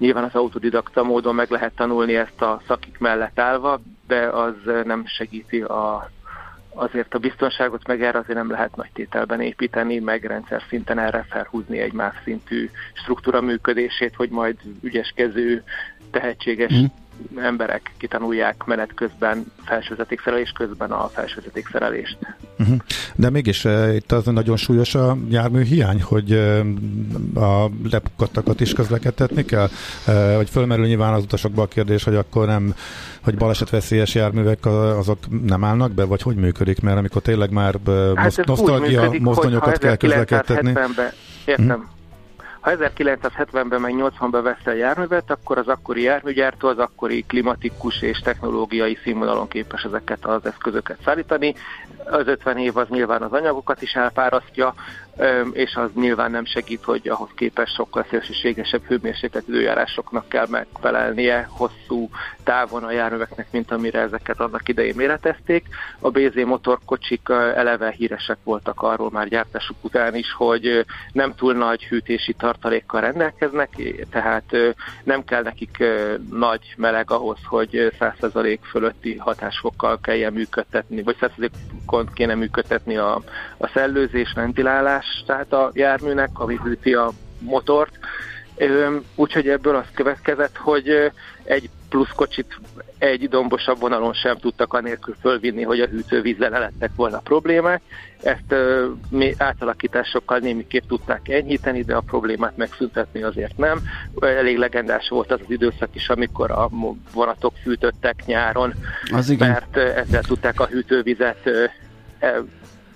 Nyilván 0.00 0.24
az 0.24 0.34
autodidakta 0.34 1.02
módon 1.02 1.34
meg 1.34 1.50
lehet 1.50 1.74
tanulni 1.74 2.16
ezt 2.16 2.42
a 2.42 2.60
szakik 2.66 2.98
mellett 2.98 3.38
állva, 3.38 3.80
de 4.10 4.26
az 4.28 4.54
nem 4.84 5.06
segíti 5.06 5.60
a, 5.62 6.10
azért 6.74 7.14
a 7.14 7.18
biztonságot, 7.18 7.86
meg 7.86 8.02
erre 8.02 8.18
azért 8.18 8.38
nem 8.38 8.50
lehet 8.50 8.76
nagy 8.76 8.90
tételben 8.92 9.40
építeni, 9.40 9.98
meg 9.98 10.24
rendszer 10.24 10.62
szinten 10.68 10.98
erre 10.98 11.26
felhúzni 11.28 11.78
egy 11.78 11.92
más 11.92 12.14
szintű 12.24 12.70
struktúra 12.92 13.40
működését, 13.40 14.14
hogy 14.14 14.30
majd 14.30 14.56
ügyeskező, 14.82 15.62
tehetséges 16.10 16.72
mm 16.72 16.84
emberek 17.36 17.92
kitanulják 17.98 18.64
menet 18.64 18.94
közben 18.94 19.52
felsővezetékszerelés 19.64 20.50
közben 20.50 20.90
a 20.90 21.08
felsővezetékszerelést. 21.08 22.18
Uh-huh. 22.58 22.76
De 23.14 23.30
mégis 23.30 23.64
uh, 23.64 23.94
itt 23.94 24.12
az 24.12 24.24
nagyon 24.24 24.56
súlyos 24.56 24.94
a 24.94 25.16
jármű 25.28 25.62
hiány, 25.62 26.02
hogy 26.02 26.32
uh, 26.32 27.44
a 27.44 27.70
lepukkadtakat 27.90 28.60
is 28.60 28.72
közlekedtetni 28.72 29.44
kell? 29.44 29.68
Uh, 30.06 30.34
vagy 30.34 30.50
fölmerül 30.50 30.86
nyilván 30.86 31.12
az 31.12 31.22
utasokba 31.22 31.62
a 31.62 31.66
kérdés, 31.66 32.04
hogy 32.04 32.14
akkor 32.14 32.46
nem, 32.46 32.74
hogy 33.22 33.36
balesetveszélyes 33.36 34.14
járművek 34.14 34.66
azok 34.66 35.18
nem 35.46 35.64
állnak 35.64 35.92
be, 35.92 36.04
vagy 36.04 36.22
hogy 36.22 36.36
működik? 36.36 36.80
Mert 36.80 36.98
amikor 36.98 37.22
tényleg 37.22 37.50
már 37.50 37.74
uh, 37.86 38.14
hát 38.14 38.44
nosztalgia 38.44 39.12
mozdonyokat 39.20 39.78
kell 39.78 39.96
közlekedtetni. 39.96 40.72
Értem. 41.44 41.66
Uh-huh 41.66 41.98
ha 42.60 42.70
1970-ben 42.74 43.80
meg 43.80 43.94
80-ban 43.96 44.40
veszel 44.42 44.74
járművet, 44.74 45.30
akkor 45.30 45.58
az 45.58 45.68
akkori 45.68 46.02
járműgyártó 46.02 46.68
az 46.68 46.78
akkori 46.78 47.22
klimatikus 47.22 48.02
és 48.02 48.18
technológiai 48.18 48.98
színvonalon 49.02 49.48
képes 49.48 49.82
ezeket 49.82 50.24
az 50.24 50.46
eszközöket 50.46 50.98
szállítani. 51.04 51.54
Az 52.04 52.26
50 52.26 52.56
év 52.58 52.76
az 52.76 52.88
nyilván 52.88 53.22
az 53.22 53.32
anyagokat 53.32 53.82
is 53.82 53.92
elpárasztja, 53.92 54.74
és 55.52 55.74
az 55.74 55.90
nyilván 55.94 56.30
nem 56.30 56.44
segít, 56.44 56.84
hogy 56.84 57.08
ahhoz 57.08 57.28
képest 57.34 57.74
sokkal 57.74 58.06
szélsőségesebb 58.10 58.84
hőmérséklet 58.84 59.48
időjárásoknak 59.48 60.28
kell 60.28 60.46
megfelelnie 60.50 61.48
hosszú 61.50 62.08
távon 62.44 62.84
a 62.84 62.90
járműveknek, 62.90 63.46
mint 63.50 63.70
amire 63.70 64.00
ezeket 64.00 64.40
annak 64.40 64.68
idején 64.68 64.94
méretezték. 64.96 65.66
A 65.98 66.10
BZ 66.10 66.44
motorkocsik 66.44 67.28
eleve 67.54 67.90
híresek 67.90 68.38
voltak 68.44 68.82
arról 68.82 69.10
már 69.10 69.28
gyártásuk 69.28 69.76
után 69.80 70.14
is, 70.14 70.32
hogy 70.32 70.84
nem 71.12 71.34
túl 71.34 71.54
nagy 71.54 71.84
hűtési 71.84 72.32
tartalékkal 72.32 73.00
rendelkeznek, 73.00 73.68
tehát 74.10 74.56
nem 75.04 75.24
kell 75.24 75.42
nekik 75.42 75.84
nagy 76.30 76.74
meleg 76.76 77.10
ahhoz, 77.10 77.38
hogy 77.44 77.92
100% 78.00 78.58
fölötti 78.70 79.16
hatásfokkal 79.16 80.00
kelljen 80.00 80.32
működtetni, 80.32 81.02
vagy 81.02 81.16
100%-on 81.20 82.08
kéne 82.14 82.34
működtetni 82.34 82.96
a, 82.96 83.22
a 83.58 83.70
szellőzés, 83.74 84.32
ventilálás, 84.34 84.99
tehát 85.26 85.52
a 85.52 85.70
járműnek, 85.74 86.30
ami 86.32 86.58
hűti 86.62 86.94
a 86.94 87.10
motort. 87.38 87.98
Úgyhogy 89.14 89.48
ebből 89.48 89.76
az 89.76 89.86
következett, 89.94 90.56
hogy 90.56 91.12
egy 91.44 91.70
plusz 91.88 92.10
kocsit 92.14 92.58
egy 92.98 93.28
dombosabb 93.28 93.80
vonalon 93.80 94.12
sem 94.12 94.36
tudtak 94.36 94.72
anélkül 94.72 95.16
fölvinni, 95.20 95.62
hogy 95.62 95.80
a 95.80 95.86
hűtővízzel 95.86 96.50
lettek 96.50 96.90
volna 96.96 97.18
problémák. 97.18 97.82
Ezt 98.22 98.54
mi 99.08 99.34
átalakításokkal 99.38 100.38
némiképp 100.38 100.82
tudták 100.88 101.28
enyhíteni, 101.28 101.82
de 101.82 101.94
a 101.94 102.00
problémát 102.00 102.56
megszüntetni 102.56 103.22
azért 103.22 103.56
nem. 103.56 103.80
Elég 104.20 104.58
legendás 104.58 105.08
volt 105.08 105.32
az 105.32 105.40
az 105.42 105.50
időszak 105.50 105.88
is, 105.92 106.08
amikor 106.08 106.50
a 106.50 106.68
vonatok 107.12 107.54
fűtöttek 107.62 108.22
nyáron, 108.26 108.74
az 109.12 109.30
igen. 109.30 109.48
mert 109.48 109.76
ezzel 109.76 110.22
tudták 110.22 110.60
a 110.60 110.66
hűtővizet 110.66 111.50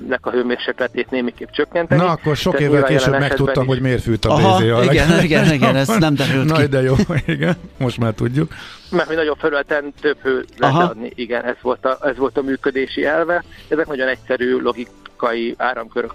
nek 0.08 0.26
a 0.26 0.30
hőmérsékletét 0.30 1.10
némiképp 1.10 1.48
csökkenteni. 1.50 2.00
Na, 2.00 2.10
akkor 2.10 2.36
sok 2.36 2.60
évvel 2.60 2.82
később 2.82 3.18
megtudtam, 3.18 3.62
is... 3.62 3.68
hogy 3.68 3.80
miért 3.80 4.02
fűt 4.02 4.24
a 4.24 4.30
Aha, 4.30 4.58
BZA. 4.58 4.82
Igen, 4.82 5.22
igen, 5.22 5.52
igen, 5.52 5.76
ez 5.76 5.88
nem 5.88 6.14
derült 6.14 6.52
ki. 6.52 6.60
Na, 6.60 6.66
de 6.66 6.82
jó, 6.82 6.94
igen, 7.26 7.54
most 7.76 7.98
már 7.98 8.12
tudjuk. 8.12 8.52
Mert 8.90 9.06
hogy 9.06 9.16
nagyobb 9.16 9.38
felületen 9.38 9.92
több 10.00 10.18
hő 10.22 10.44
lehet 10.56 10.90
adni, 10.90 11.12
igen, 11.14 11.44
ez 11.44 11.56
volt, 11.62 11.84
a, 11.84 11.98
ez 12.02 12.16
volt 12.16 12.38
a 12.38 12.42
működési 12.42 13.04
elve. 13.04 13.44
Ezek 13.68 13.86
nagyon 13.86 14.08
egyszerű 14.08 14.58
logikai 14.60 15.54
áramkörök, 15.56 16.14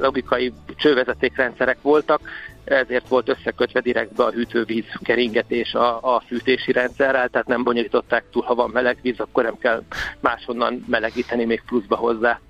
logikai 0.00 0.52
csővezetékrendszerek 0.76 1.78
voltak, 1.82 2.20
ezért 2.64 3.08
volt 3.08 3.28
összekötve 3.28 3.80
direktbe 3.80 4.24
a 4.24 4.30
hűtővíz 4.30 4.84
keringetés 5.02 5.72
a, 5.72 6.14
a 6.14 6.22
fűtési 6.26 6.72
rendszerrel, 6.72 7.28
tehát 7.28 7.46
nem 7.46 7.62
bonyolították 7.62 8.24
túl, 8.30 8.42
ha 8.42 8.54
van 8.54 8.70
meleg 8.72 8.98
víz, 9.02 9.20
akkor 9.20 9.42
nem 9.42 9.58
kell 9.58 9.82
máshonnan 10.20 10.84
melegíteni 10.86 11.44
még 11.44 11.62
pluszba 11.66 11.96
hozzá. 11.96 12.40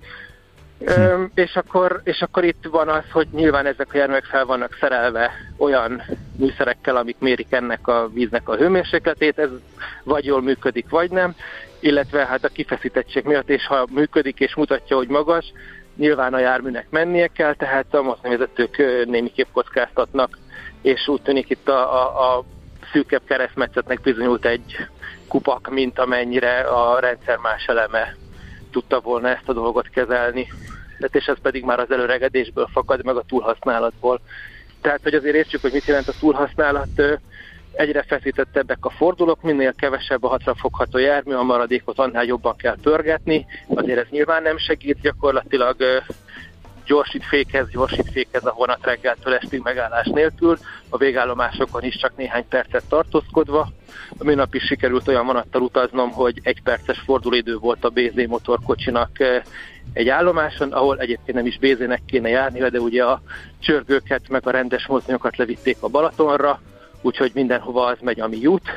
Hm. 0.85 1.23
és, 1.35 1.55
akkor, 1.55 2.01
és 2.03 2.21
akkor 2.21 2.43
itt 2.43 2.67
van 2.71 2.89
az, 2.89 3.03
hogy 3.11 3.27
nyilván 3.31 3.65
ezek 3.65 3.93
a 3.93 3.97
járművek 3.97 4.23
fel 4.23 4.45
vannak 4.45 4.77
szerelve 4.79 5.31
olyan 5.57 6.01
műszerekkel, 6.37 6.95
amik 6.95 7.15
mérik 7.19 7.51
ennek 7.51 7.87
a 7.87 8.09
víznek 8.13 8.49
a 8.49 8.55
hőmérsékletét, 8.55 9.39
ez 9.39 9.49
vagy 10.03 10.25
jól 10.25 10.41
működik, 10.41 10.89
vagy 10.89 11.11
nem, 11.11 11.35
illetve 11.79 12.25
hát 12.25 12.43
a 12.43 12.49
kifeszítettség 12.49 13.23
miatt, 13.25 13.49
és 13.49 13.67
ha 13.67 13.87
működik 13.89 14.39
és 14.39 14.55
mutatja, 14.55 14.95
hogy 14.95 15.07
magas, 15.07 15.51
nyilván 15.95 16.33
a 16.33 16.39
járműnek 16.39 16.89
mennie 16.89 17.27
kell, 17.27 17.53
tehát 17.53 17.93
a 17.93 18.01
mozdonyvezetők 18.01 18.77
némiképp 19.05 19.47
kockáztatnak, 19.53 20.37
és 20.81 21.07
úgy 21.07 21.21
tűnik 21.21 21.49
itt 21.49 21.69
a, 21.69 21.93
a, 21.93 22.37
a 22.37 22.43
szűkebb 22.91 23.21
keresztmetszetnek 23.25 24.01
bizonyult 24.01 24.45
egy 24.45 24.75
kupak, 25.27 25.69
mint 25.69 25.99
amennyire 25.99 26.59
a 26.59 26.99
rendszer 26.99 27.37
más 27.37 27.65
eleme 27.65 28.15
tudta 28.71 28.99
volna 28.99 29.29
ezt 29.29 29.49
a 29.49 29.53
dolgot 29.53 29.89
kezelni 29.89 30.47
és 31.11 31.25
ez 31.25 31.37
pedig 31.41 31.63
már 31.63 31.79
az 31.79 31.91
előregedésből 31.91 32.69
fakad, 32.71 33.05
meg 33.05 33.15
a 33.15 33.23
túlhasználatból. 33.27 34.19
Tehát, 34.81 34.99
hogy 35.03 35.13
azért 35.13 35.35
értsük, 35.35 35.61
hogy 35.61 35.71
mit 35.71 35.85
jelent 35.85 36.07
a 36.07 36.13
túlhasználat, 36.19 37.19
egyre 37.71 38.03
feszítettebbek 38.03 38.85
a 38.85 38.89
fordulók, 38.89 39.41
minél 39.41 39.73
kevesebb 39.73 40.23
a 40.23 40.27
hatra 40.27 40.55
fogható 40.55 40.97
jármű, 40.97 41.33
a 41.33 41.43
maradékot 41.43 41.99
annál 41.99 42.23
jobban 42.23 42.55
kell 42.55 42.77
pörgetni, 42.81 43.45
azért 43.67 43.99
ez 43.99 44.07
nyilván 44.09 44.43
nem 44.43 44.57
segít, 44.57 45.01
gyakorlatilag 45.01 45.75
gyorsít 46.91 47.25
fékez, 47.25 47.69
gyorsít 47.69 48.11
fékez 48.11 48.45
a 48.45 48.53
vonat 48.57 48.85
reggeltől 48.85 49.33
estig 49.33 49.61
megállás 49.63 50.07
nélkül, 50.07 50.57
a 50.89 50.97
végállomásokon 50.97 51.83
is 51.83 51.95
csak 51.95 52.15
néhány 52.15 52.47
percet 52.47 52.83
tartózkodva. 52.89 53.69
A 54.17 54.23
minap 54.23 54.55
is 54.55 54.63
sikerült 54.63 55.07
olyan 55.07 55.25
vonattal 55.25 55.61
utaznom, 55.61 56.11
hogy 56.11 56.39
egy 56.43 56.61
perces 56.61 56.99
fordulidő 57.05 57.57
volt 57.57 57.85
a 57.85 57.89
BZ 57.89 58.27
motorkocsinak 58.27 59.09
egy 59.93 60.09
állomáson, 60.09 60.71
ahol 60.71 60.99
egyébként 60.99 61.37
nem 61.37 61.45
is 61.45 61.57
BZ-nek 61.59 62.01
kéne 62.05 62.29
járni, 62.29 62.69
de 62.69 62.79
ugye 62.79 63.03
a 63.03 63.21
csörgőket 63.59 64.29
meg 64.29 64.47
a 64.47 64.51
rendes 64.51 64.87
mozdonyokat 64.87 65.37
levitték 65.37 65.77
a 65.79 65.87
Balatonra, 65.87 66.61
úgyhogy 67.01 67.31
mindenhova 67.33 67.85
az 67.85 67.97
megy, 68.01 68.19
ami 68.19 68.37
jut, 68.39 68.69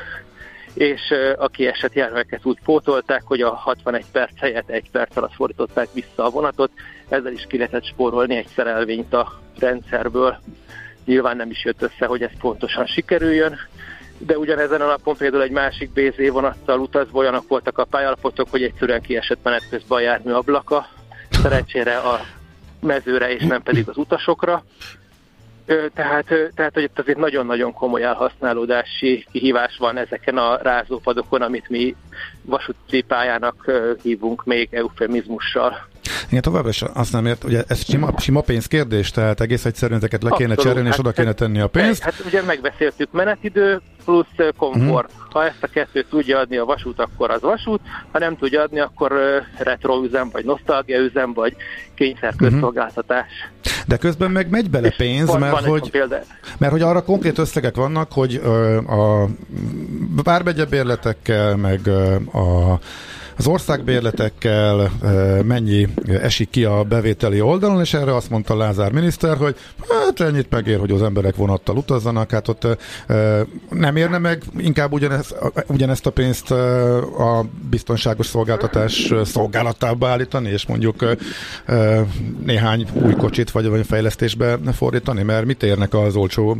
és 0.75 1.13
a 1.37 1.47
kiesett 1.47 1.93
járműveket 1.93 2.45
úgy 2.45 2.57
pótolták, 2.63 3.21
hogy 3.25 3.41
a 3.41 3.53
61 3.53 4.05
perc 4.11 4.39
helyett 4.39 4.69
egy 4.69 4.89
perc 4.91 5.15
alatt 5.15 5.33
fordították 5.33 5.87
vissza 5.93 6.25
a 6.25 6.29
vonatot, 6.29 6.71
ezzel 7.09 7.31
is 7.31 7.45
ki 7.47 7.57
lehetett 7.57 7.85
spórolni 7.85 8.35
egy 8.35 8.47
szerelvényt 8.55 9.13
a 9.13 9.41
rendszerből. 9.59 10.39
Nyilván 11.05 11.35
nem 11.35 11.49
is 11.49 11.63
jött 11.63 11.81
össze, 11.81 12.05
hogy 12.05 12.21
ez 12.21 12.31
pontosan 12.39 12.85
sikerüljön, 12.85 13.57
de 14.17 14.37
ugyanezen 14.37 14.81
a 14.81 14.85
napon 14.85 15.15
például 15.17 15.43
egy 15.43 15.51
másik 15.51 15.89
BZ 15.91 16.29
vonattal 16.31 16.79
utazva 16.79 17.19
olyanok 17.19 17.47
voltak 17.47 17.77
a 17.77 17.85
pályalapotok, 17.85 18.49
hogy 18.49 18.63
egyszerűen 18.63 19.01
kiesett 19.01 19.43
menet 19.43 19.69
közben 19.69 19.97
a 19.97 20.01
jármű 20.01 20.31
ablaka, 20.31 20.87
szerencsére 21.29 21.97
a 21.97 22.19
mezőre 22.79 23.33
és 23.33 23.43
nem 23.43 23.61
pedig 23.61 23.89
az 23.89 23.97
utasokra. 23.97 24.63
Tehát, 25.93 26.25
tehát 26.55 26.73
hogy 26.73 26.83
itt 26.83 26.99
azért 26.99 27.17
nagyon-nagyon 27.17 27.73
komoly 27.73 28.03
elhasználódási 28.03 29.25
kihívás 29.31 29.77
van 29.77 29.97
ezeken 29.97 30.37
a 30.37 30.57
rázópadokon, 30.61 31.41
amit 31.41 31.69
mi 31.69 31.95
vasúti 32.41 33.01
pályának 33.01 33.71
hívunk 34.01 34.43
még 34.43 34.67
eufemizmussal. 34.71 35.87
Igen, 36.27 36.41
továbbra 36.41 36.69
is 36.69 36.81
azt 36.81 37.11
nem 37.11 37.25
ért, 37.25 37.43
ugye 37.43 37.63
ez 37.67 37.85
sima, 37.85 38.13
sima 38.17 38.41
pénzkérdés, 38.41 39.11
tehát 39.11 39.41
egész 39.41 39.65
egyszerűen 39.65 39.97
ezeket 39.97 40.23
le 40.23 40.29
kéne 40.29 40.55
cserélni, 40.55 40.87
és 40.87 40.95
hát, 40.95 40.99
oda 40.99 41.11
kéne 41.11 41.33
tenni 41.33 41.59
a 41.59 41.67
pénzt. 41.67 42.03
Hát 42.03 42.23
ugye 42.25 42.41
megbeszéltük 42.41 43.11
menetidő 43.11 43.81
plusz 44.05 44.25
komfort. 44.57 45.09
Uh-huh. 45.11 45.23
Ha 45.29 45.45
ezt 45.45 45.63
a 45.63 45.67
kettőt 45.67 46.05
tudja 46.09 46.39
adni 46.39 46.57
a 46.57 46.65
vasút, 46.65 46.99
akkor 46.99 47.31
az 47.31 47.41
vasút, 47.41 47.79
ha 48.11 48.19
nem 48.19 48.37
tudja 48.37 48.61
adni, 48.61 48.79
akkor 48.79 49.11
retro 49.57 50.03
üzem, 50.03 50.29
vagy 50.31 50.45
nosztalgia 50.45 50.99
üzem, 50.99 51.33
vagy 51.33 51.55
kényszerközszolgáltatás. 51.93 53.27
Uh-huh. 53.27 53.83
De 53.87 53.97
közben 53.97 54.31
meg 54.31 54.49
megy 54.49 54.69
bele 54.69 54.89
pénz, 54.97 55.27
van, 55.27 55.39
mert, 55.39 55.51
van 55.51 55.69
hogy, 55.69 55.91
mert 56.57 56.71
hogy 56.71 56.81
arra 56.81 57.03
konkrét 57.03 57.37
összegek 57.37 57.75
vannak, 57.75 58.11
hogy 58.11 58.35
a 58.87 59.25
bárbegyebérletekkel, 60.23 61.55
meg 61.55 61.87
a 62.33 62.79
az 63.37 63.47
országbérletekkel 63.47 64.91
mennyi 65.43 65.87
esik 66.05 66.49
ki 66.49 66.63
a 66.63 66.83
bevételi 66.83 67.41
oldalon, 67.41 67.79
és 67.79 67.93
erre 67.93 68.15
azt 68.15 68.29
mondta 68.29 68.55
Lázár 68.55 68.91
miniszter, 68.91 69.37
hogy 69.37 69.55
hát 69.89 70.19
ennyit 70.19 70.49
megér, 70.49 70.79
hogy 70.79 70.91
az 70.91 71.01
emberek 71.01 71.35
vonattal 71.35 71.77
utazzanak, 71.77 72.31
hát 72.31 72.47
ott 72.47 72.67
nem 73.69 73.95
érne 73.95 74.17
meg 74.17 74.43
inkább 74.57 74.91
ugyanezt, 74.91 75.35
ugyanezt 75.67 76.05
a 76.05 76.09
pénzt 76.09 76.51
a 76.51 77.45
biztonságos 77.69 78.25
szolgáltatás 78.25 79.13
szolgálatába 79.23 80.07
állítani, 80.07 80.49
és 80.49 80.65
mondjuk 80.65 81.15
néhány 82.45 82.87
új 82.93 83.13
kocsit 83.13 83.51
vagy, 83.51 83.67
vagy 83.67 83.85
fejlesztésbe 83.85 84.59
fordítani, 84.73 85.23
mert 85.23 85.45
mit 85.45 85.63
érnek 85.63 85.93
az 85.93 86.15
olcsó 86.15 86.57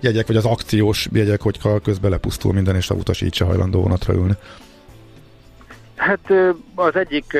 jegyek, 0.00 0.26
vagy 0.26 0.36
az 0.36 0.44
akciós 0.44 1.08
jegyek, 1.12 1.40
hogyha 1.40 1.78
közben 1.78 2.10
lepusztul 2.10 2.52
minden, 2.52 2.76
és 2.76 2.90
a 2.90 2.94
utas 2.94 3.20
így 3.20 3.34
se 3.34 3.44
hajlandó 3.44 3.82
vonatra 3.82 4.14
ülni. 4.14 4.36
Hát 5.98 6.32
az 6.74 6.96
egyik 6.96 7.38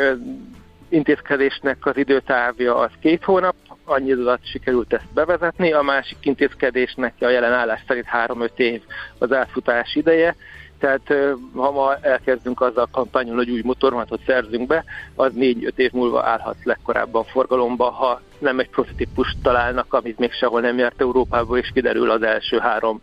intézkedésnek 0.89 1.87
az 1.87 1.97
időtávja 1.97 2.77
az 2.77 2.91
két 3.01 3.25
hónap, 3.25 3.55
annyi 3.85 4.13
alatt 4.13 4.47
sikerült 4.47 4.93
ezt 4.93 5.13
bevezetni, 5.15 5.73
a 5.73 5.83
másik 5.83 6.19
intézkedésnek 6.21 7.15
a 7.21 7.29
jelen 7.29 7.53
állás 7.53 7.83
szerint 7.87 8.07
3-5 8.27 8.49
év 8.57 8.83
az 9.19 9.33
átfutás 9.33 9.95
ideje, 9.95 10.37
tehát 10.79 11.15
ha 11.55 11.71
ma 11.71 11.97
elkezdünk 12.01 12.61
azzal 12.61 12.89
kampányolni, 12.93 13.45
hogy 13.45 13.51
új 13.51 13.61
motorvonatot 13.65 14.21
szerzünk 14.27 14.67
be, 14.67 14.85
az 15.15 15.33
4-5 15.37 15.77
év 15.77 15.93
múlva 15.93 16.25
állhat 16.25 16.57
legkorábban 16.63 17.25
forgalomba, 17.25 17.91
ha 17.91 18.21
nem 18.39 18.59
egy 18.59 18.71
prototípust 18.71 19.37
találnak, 19.43 19.93
amit 19.95 20.19
még 20.19 20.33
sehol 20.33 20.61
nem 20.61 20.79
járt 20.79 21.01
Európába, 21.01 21.59
és 21.59 21.71
kiderül 21.75 22.11
az 22.11 22.23
első 22.23 22.59
300 22.59 23.01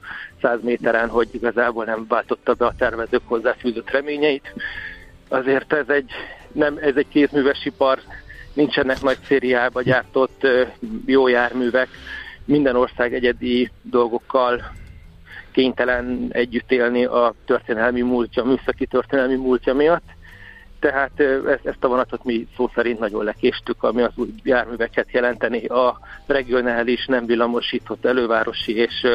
méteren, 0.61 1.09
hogy 1.09 1.27
igazából 1.31 1.85
nem 1.85 2.05
váltotta 2.07 2.53
be 2.53 2.65
a 2.65 2.73
tervezők 2.77 3.21
hozzáfűzött 3.25 3.89
reményeit 3.91 4.53
azért 5.29 5.73
ez 5.73 5.89
egy, 5.89 6.11
nem, 6.51 6.77
ez 6.81 6.95
egy 6.95 7.07
kézműves 7.07 7.65
ipar, 7.65 7.99
nincsenek 8.53 9.01
nagy 9.01 9.17
szériába 9.27 9.81
gyártott 9.81 10.47
jó 11.05 11.27
járművek, 11.27 11.87
minden 12.45 12.75
ország 12.75 13.13
egyedi 13.13 13.71
dolgokkal 13.81 14.71
kénytelen 15.51 16.27
együtt 16.29 16.71
élni 16.71 17.05
a 17.05 17.33
történelmi 17.45 18.01
múltja, 18.01 18.43
a 18.43 18.45
műszaki 18.45 18.85
történelmi 18.85 19.35
múltja 19.35 19.73
miatt. 19.73 20.03
Tehát 20.79 21.19
ezt 21.63 21.83
a 21.83 21.87
vonatot 21.87 22.23
mi 22.23 22.47
szó 22.55 22.69
szerint 22.75 22.99
nagyon 22.99 23.23
lekéstük, 23.23 23.83
ami 23.83 24.01
az 24.01 24.11
új 24.15 24.27
járműveket 24.43 25.11
jelenteni 25.11 25.65
a 25.65 25.99
regionális, 26.25 27.05
nem 27.05 27.25
villamosított 27.25 28.05
elővárosi 28.05 28.75
és 28.75 29.07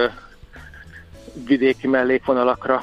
vidéki 1.46 1.87
mellékvonalakra. 1.87 2.83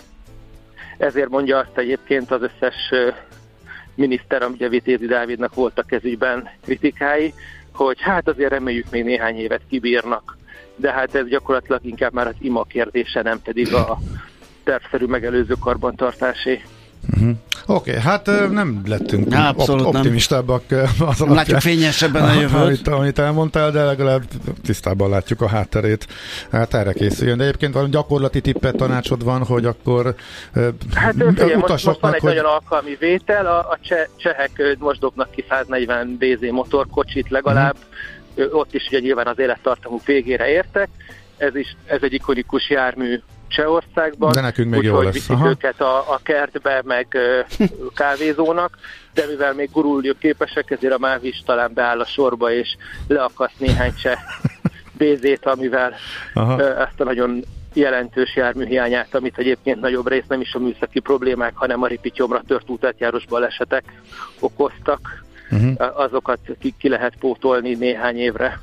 Ezért 0.98 1.30
mondja 1.30 1.58
azt 1.58 1.78
egyébként 1.78 2.32
az 2.32 2.42
összes 2.42 2.76
miniszter, 3.96 4.44
ugye 4.44 4.70
Vitézi 4.70 5.06
Dávidnak 5.06 5.54
voltak 5.54 5.88
kezügyben 5.88 6.50
kritikái, 6.64 7.34
hogy 7.74 8.02
hát 8.02 8.28
azért 8.28 8.52
reméljük 8.52 8.90
még 8.90 9.04
néhány 9.04 9.36
évet 9.36 9.62
kibírnak, 9.70 10.38
de 10.76 10.92
hát 10.92 11.16
ez 11.16 11.28
gyakorlatilag 11.28 11.86
inkább 11.86 12.14
már 12.14 12.28
az 12.28 12.36
ima 12.40 12.64
kérdése, 12.64 13.22
nem 13.22 13.42
pedig 13.42 13.74
a 13.74 13.98
tervszerű 14.64 15.06
megelőző 15.06 15.54
karbantartásé. 15.60 16.62
Uh-huh. 17.14 17.36
Oké, 17.66 17.90
okay, 17.90 18.02
hát 18.02 18.26
nem 18.52 18.82
lettünk 18.86 19.36
op- 19.56 19.70
optimistábbak 19.70 20.64
az 20.72 21.00
alapján. 21.00 21.36
Látjuk 21.36 21.60
fényesebben 21.60 22.24
a 22.24 22.34
jövőt. 22.34 22.54
Amit, 22.54 22.88
amit 22.88 23.20
elmondtál, 23.20 23.72
de 23.72 23.84
legalább 23.84 24.24
tisztában 24.64 25.10
látjuk 25.10 25.42
a 25.42 25.48
hátterét. 25.48 26.08
Hát 26.52 26.74
erre 26.74 26.94
készüljön. 26.94 27.38
De 27.38 27.44
egyébként 27.44 27.74
valami 27.74 27.92
gyakorlati 27.92 28.42
tippet 28.42 28.76
tanácsod 28.76 29.24
van, 29.24 29.44
hogy 29.46 29.66
akkor 29.66 30.16
Hát 30.94 31.14
figyelj, 31.14 31.56
most, 31.56 31.86
most 31.86 32.00
van 32.00 32.14
egy 32.14 32.22
hogy... 32.22 32.30
nagyon 32.30 32.52
alkalmi 32.52 32.96
vétel, 33.00 33.46
a, 33.46 33.58
a 33.58 33.78
cseh, 33.82 34.06
csehek 34.16 34.76
most 34.80 35.00
dobnak 35.00 35.32
ki 35.32 35.46
140 35.50 36.18
BZ 36.20 36.52
motorkocsit 36.52 37.30
legalább, 37.30 37.76
uh-huh. 38.36 38.56
ott 38.56 38.74
is 38.74 38.88
ugye 38.88 39.00
nyilván 39.00 39.28
az 39.28 39.40
élettartamuk 39.40 40.06
végére 40.06 40.48
értek, 40.48 40.90
ez 41.38 41.56
is 41.56 41.76
ez 41.86 42.00
egy 42.02 42.14
ikonikus 42.14 42.70
jármű 42.70 43.22
Csehországban. 43.48 44.32
De 44.32 44.42
nekünk 44.42 44.70
még 44.70 44.84
jó 44.84 45.02
lesz. 45.02 45.30
Aha. 45.30 45.50
őket 45.50 45.82
a, 45.82 45.98
a 45.98 46.20
kertbe, 46.24 46.82
meg 46.86 47.18
kávézónak, 47.96 48.78
de 49.14 49.26
mivel 49.30 49.54
még 49.54 49.70
gurulni 49.72 50.12
képesek, 50.20 50.72
ezért 50.72 50.94
a 50.94 50.98
MÁV 50.98 51.24
is 51.24 51.42
talán 51.46 51.72
beáll 51.74 52.00
a 52.00 52.06
sorba, 52.06 52.52
és 52.52 52.76
leakaszt 53.08 53.60
néhány 53.60 53.94
cseh 54.02 54.20
bézét, 54.98 55.46
amivel 55.46 55.94
Aha. 56.34 56.62
ezt 56.62 57.00
a 57.00 57.04
nagyon 57.04 57.44
jelentős 57.74 58.36
járműhiányát, 58.36 59.16
amit 59.16 59.38
egyébként 59.38 59.82
nagyobb 59.82 60.08
rész 60.08 60.28
nem 60.28 60.42
is 60.42 60.54
a 60.54 60.60
műszaki 60.60 61.00
problémák, 61.00 61.56
hanem 61.56 61.82
a 61.82 61.88
ripityomra 61.88 62.42
tört 62.48 62.70
útátjáros 62.70 63.26
balesetek 63.26 63.84
okoztak 64.40 65.26
uh-huh. 65.52 66.00
azokat 66.00 66.40
ki, 66.60 66.74
ki 66.80 66.90
lehet 66.90 67.14
pótolni 67.20 67.76
néhány 67.76 68.18
évre. 68.18 68.60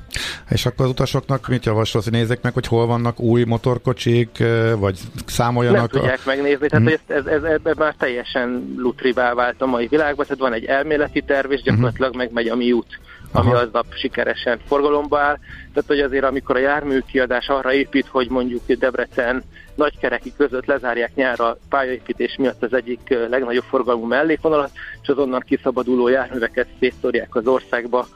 És 0.49 0.65
akkor 0.65 0.85
az 0.85 0.91
utasoknak 0.91 1.47
mit 1.47 1.65
javasolsz, 1.65 2.03
hogy 2.03 2.13
nézzék 2.13 2.41
meg, 2.41 2.53
hogy 2.53 2.67
hol 2.67 2.85
vannak 2.85 3.19
új 3.19 3.43
motorkocsik, 3.43 4.43
vagy 4.77 4.99
számoljanak? 5.25 5.91
Nem 5.91 6.01
tudják 6.01 6.19
a... 6.19 6.29
megnézni, 6.29 6.67
tehát 6.67 6.85
uh-huh. 6.85 6.99
ez, 7.07 7.25
ez, 7.25 7.43
ez, 7.43 7.59
ez 7.63 7.75
már 7.75 7.95
teljesen 7.97 8.73
lutrivá 8.77 9.33
vált 9.33 9.61
a 9.61 9.65
mai 9.65 9.87
világban, 9.87 10.25
tehát 10.25 10.41
van 10.41 10.53
egy 10.53 10.65
elméleti 10.65 11.21
terv, 11.21 11.51
és 11.51 11.61
gyakorlatilag 11.61 12.09
uh-huh. 12.09 12.23
megmegy 12.23 12.47
a 12.47 12.55
mi 12.55 12.71
út 12.71 12.99
ami 13.35 13.51
Aha. 13.51 13.59
aznap 13.59 13.85
sikeresen 13.93 14.59
forgalomba 14.67 15.19
áll. 15.19 15.37
Tehát, 15.73 15.87
hogy 15.87 15.99
azért 15.99 16.23
amikor 16.23 16.55
a 16.55 16.59
jármű 16.59 16.99
kiadás 16.99 17.47
arra 17.47 17.73
épít, 17.73 18.07
hogy 18.07 18.29
mondjuk 18.29 18.61
Debrecen 18.65 19.43
nagykereki 19.75 20.33
között 20.37 20.65
lezárják 20.65 21.15
nyára 21.15 21.57
pályaépítés 21.69 22.35
miatt 22.37 22.63
az 22.63 22.73
egyik 22.73 23.17
legnagyobb 23.29 23.63
forgalmú 23.63 24.05
mellékvonalat, 24.05 24.71
és 25.01 25.07
azonnan 25.07 25.43
kiszabaduló 25.45 26.07
járműveket 26.07 26.67
szétszórják 26.79 27.35
az 27.35 27.47
országba, 27.47 28.07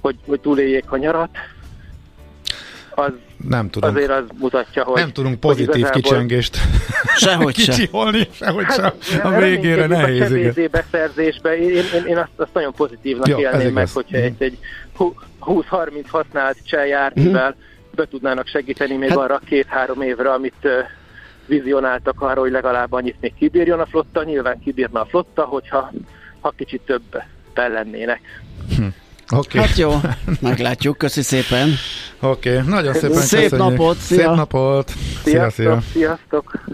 hogy, 0.00 0.16
hogy 0.26 0.40
túléljék 0.40 0.90
a 0.90 0.96
nyarat, 0.96 1.30
az 2.98 3.12
nem 3.48 3.70
tudom. 3.70 3.94
azért 3.94 4.10
az 4.10 4.24
mutatja, 4.38 4.84
hogy... 4.84 5.00
Nem 5.00 5.12
tudunk 5.12 5.40
pozitív 5.40 5.74
igazából... 5.74 6.00
kicsengést 6.02 6.58
sehogy 7.16 7.54
kicsiholni, 7.54 8.28
sehogy 8.30 8.64
hát, 8.64 9.02
sem. 9.02 9.26
A 9.26 9.38
végére 9.38 9.86
nehéz. 9.86 10.58
A 10.58 10.68
beszerzésben 10.70 11.54
én, 11.54 11.70
én, 11.70 12.04
én 12.06 12.16
azt, 12.16 12.30
azt 12.36 12.54
nagyon 12.54 12.72
pozitívnak 12.72 13.28
Jó, 13.28 13.38
élném 13.38 13.72
meg, 13.72 13.88
hogyha 13.88 14.16
egy, 14.16 14.34
egy 14.38 14.58
20-30 15.40 16.04
használt 16.08 16.56
cseh 16.64 16.88
járművel 16.88 17.56
be 17.94 18.06
tudnának 18.06 18.46
segíteni 18.46 18.96
még 18.96 19.08
hát, 19.08 19.18
arra 19.18 19.40
két-három 19.44 20.02
évre, 20.02 20.32
amit 20.32 20.68
vizionáltak 21.46 22.20
arra, 22.20 22.40
hogy 22.40 22.50
legalább 22.50 22.92
annyit 22.92 23.16
még 23.20 23.34
kibírjon 23.34 23.80
a 23.80 23.86
flotta. 23.86 24.24
Nyilván 24.24 24.58
kibírna 24.58 25.00
a 25.00 25.06
flotta, 25.06 25.44
hogyha 25.44 25.92
ha 26.40 26.52
kicsit 26.56 26.80
több 26.80 27.22
lennének. 27.54 28.20
Hm. 28.76 28.86
Okay. 29.30 29.60
Hát 29.60 29.76
jó, 29.76 29.92
meglátjuk, 30.40 30.98
köszi 30.98 31.22
szépen. 31.22 31.68
Oké, 32.20 32.58
okay. 32.58 32.68
nagyon 32.68 32.94
szépen 32.94 33.20
Szép 33.20 33.50
köszönjük. 33.50 33.70
napot, 33.70 33.96
szia. 33.96 34.16
Szép 34.16 34.26
napot. 34.26 34.92
Szia, 35.24 35.50
szia. 35.50 35.82
Sziasztok. 35.92 36.64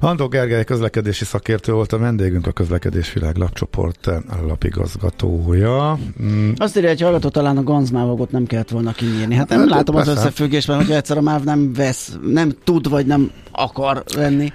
Andó 0.00 0.28
Gergely 0.28 0.64
közlekedési 0.64 1.24
szakértő 1.24 1.72
volt 1.72 1.92
a 1.92 1.98
vendégünk, 1.98 2.46
a 2.46 2.52
közlekedés 2.52 3.12
világlapcsoport 3.12 4.10
lapigazgatója. 4.46 5.98
Mm. 6.22 6.50
Azt 6.56 6.76
írja, 6.76 6.88
hogy 6.88 7.00
hallgató 7.00 7.28
talán 7.28 7.56
a 7.56 7.62
ganzmávogot 7.62 8.30
nem 8.30 8.46
kellett 8.46 8.70
volna 8.70 8.92
kinyírni. 8.92 9.34
Hát 9.34 9.48
nem 9.48 9.58
hát, 9.58 9.68
látom 9.68 9.94
persze. 9.94 10.10
az 10.10 10.16
összefüggésben, 10.16 10.76
hogy 10.76 10.90
egyszer 10.90 11.16
a 11.16 11.20
MÁV 11.20 11.42
nem 11.42 11.72
vesz, 11.72 12.18
nem 12.22 12.52
tud 12.64 12.88
vagy 12.88 13.06
nem 13.06 13.30
akar 13.52 14.04
venni 14.14 14.52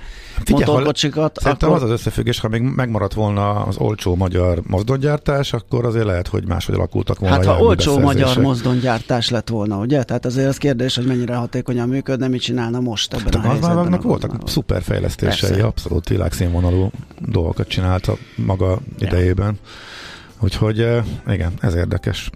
motorkocsikat. 0.50 1.38
Szerintem 1.42 1.70
akkor... 1.70 1.84
az 1.84 1.90
az 1.90 1.96
összefüggés, 2.00 2.40
ha 2.40 2.48
még 2.48 2.62
megmaradt 2.62 3.14
volna 3.14 3.50
az 3.50 3.78
olcsó 3.78 4.16
magyar 4.16 4.62
mozdongyártás, 4.68 5.54
akkor 5.54 5.86
azért 5.86 6.06
lehet, 6.06 6.28
hogy 6.28 6.48
máshogy 6.48 6.76
alakultak 6.76 7.20
volna. 7.20 7.36
Hát 7.36 7.46
ha 7.46 7.58
olcsó 7.58 8.00
magyar 8.00 8.38
mozdongyártás 8.38 9.30
lett 9.30 9.50
volna, 9.50 9.78
ugye? 9.78 10.04
Tehát 10.04 10.26
azért 10.26 10.48
az 10.48 10.58
kérdés, 10.58 10.96
hogy 10.96 11.06
mennyire 11.06 11.36
hatékonyan 11.36 11.90
működne, 11.90 12.28
mit 12.28 12.42
csinálna 12.42 12.80
most 12.80 13.14
ebben 13.14 13.26
hát 13.26 13.36
a, 13.36 13.48
a 13.48 13.52
helyzetben. 13.52 13.94
A 13.94 13.98
voltak 13.98 14.36
szuper 14.46 14.82
fejlesztései, 14.82 15.50
Persze. 15.50 15.66
abszolút 15.66 16.10
világszínvonalú 16.10 16.92
dolgokat 17.20 17.68
csinálta 17.68 18.18
maga 18.36 18.80
idejében. 19.00 19.60
Úgyhogy 20.40 20.80
eh, 20.80 21.04
igen, 21.28 21.54
ez 21.60 21.76
érdekes. 21.76 22.30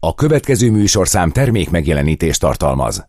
A 0.00 0.14
következő 0.14 0.70
műsorszám 0.70 1.30
termék 1.30 1.70
megjelenítést 1.70 2.40
tartalmaz. 2.40 3.04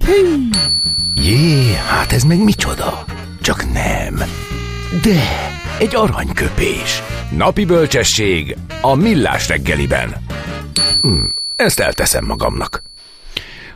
Jé, 1.15 1.73
hát 1.73 2.11
ez 2.11 2.23
meg 2.23 2.43
micsoda? 2.43 3.05
Csak 3.43 3.73
nem. 3.73 4.15
De, 5.01 5.21
egy 5.79 5.95
aranyköpés. 5.95 7.01
Napi 7.37 7.65
bölcsesség 7.65 8.57
a 8.81 8.95
millás 8.95 9.47
reggeliben. 9.47 10.13
Hm, 11.01 11.23
ezt 11.55 11.79
elteszem 11.79 12.25
magamnak. 12.25 12.83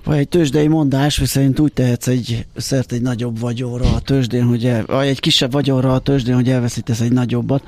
Vagy 0.04 0.18
egy 0.18 0.28
tőzsdei 0.28 0.68
mondás, 0.68 1.22
szerint 1.24 1.60
úgy 1.60 1.74
tehetsz 1.74 2.08
egy 2.08 2.46
szert 2.56 2.92
egy 2.92 3.02
nagyobb 3.02 3.40
vagyonra 3.40 3.94
a 3.94 4.00
tőzsdén, 4.00 4.44
hogy 4.44 4.66
el, 4.66 4.86
vagy 4.86 5.08
egy 5.08 5.20
kisebb 5.20 5.52
vagyonra 5.52 5.94
a 5.94 6.00
tőzsdén, 6.00 6.36
hogy 6.36 6.50
elveszítesz 6.50 7.00
egy 7.00 7.14
nagyobbat. 7.14 7.64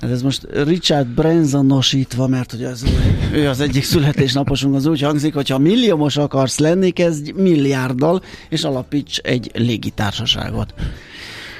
Hát 0.00 0.10
ez 0.10 0.22
most 0.22 0.46
Richard 0.52 1.06
Bransonosítva, 1.06 2.26
mert 2.26 2.50
hogy 2.50 2.64
az, 2.64 2.84
ő 3.32 3.48
az 3.48 3.60
egyik 3.60 3.84
születésnaposunk, 3.84 4.74
az 4.74 4.86
úgy 4.86 5.00
hangzik, 5.00 5.34
hogy 5.34 5.48
ha 5.48 5.58
milliómos 5.58 6.16
akarsz 6.16 6.58
lenni, 6.58 6.90
kezdj 6.90 7.32
milliárddal, 7.36 8.22
és 8.48 8.64
alapíts 8.64 9.18
egy 9.18 9.50
légitársaságot. 9.54 10.74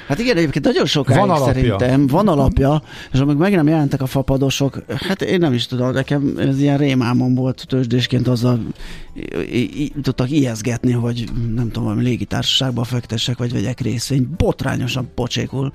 Hát 0.09 0.19
igen, 0.19 0.37
egyébként 0.37 0.65
nagyon 0.65 0.85
sokáig 0.85 1.19
van 1.19 1.29
alapja. 1.29 1.53
szerintem 1.53 2.07
van 2.07 2.27
alapja, 2.27 2.81
és 3.13 3.19
amíg 3.19 3.35
meg 3.35 3.55
nem 3.55 3.67
jelentek 3.67 4.01
a 4.01 4.05
fapadosok, 4.05 4.83
hát 5.07 5.21
én 5.21 5.39
nem 5.39 5.53
is 5.53 5.65
tudom, 5.65 5.91
nekem 5.91 6.33
ez 6.37 6.61
ilyen 6.61 6.77
rémámon 6.77 7.35
volt 7.35 7.65
tőzsdésként 7.67 8.27
azzal 8.27 8.59
tudtak 10.01 10.31
ijeszgetni, 10.31 10.91
hogy 10.91 11.23
nem 11.55 11.65
tudom, 11.65 11.83
valami 11.83 12.03
légitársaságban 12.03 12.83
fektessek, 12.83 13.37
vagy 13.37 13.53
vegyek 13.53 13.79
részvényt. 13.79 14.27
Botrányosan 14.27 15.09
pocsékul 15.15 15.71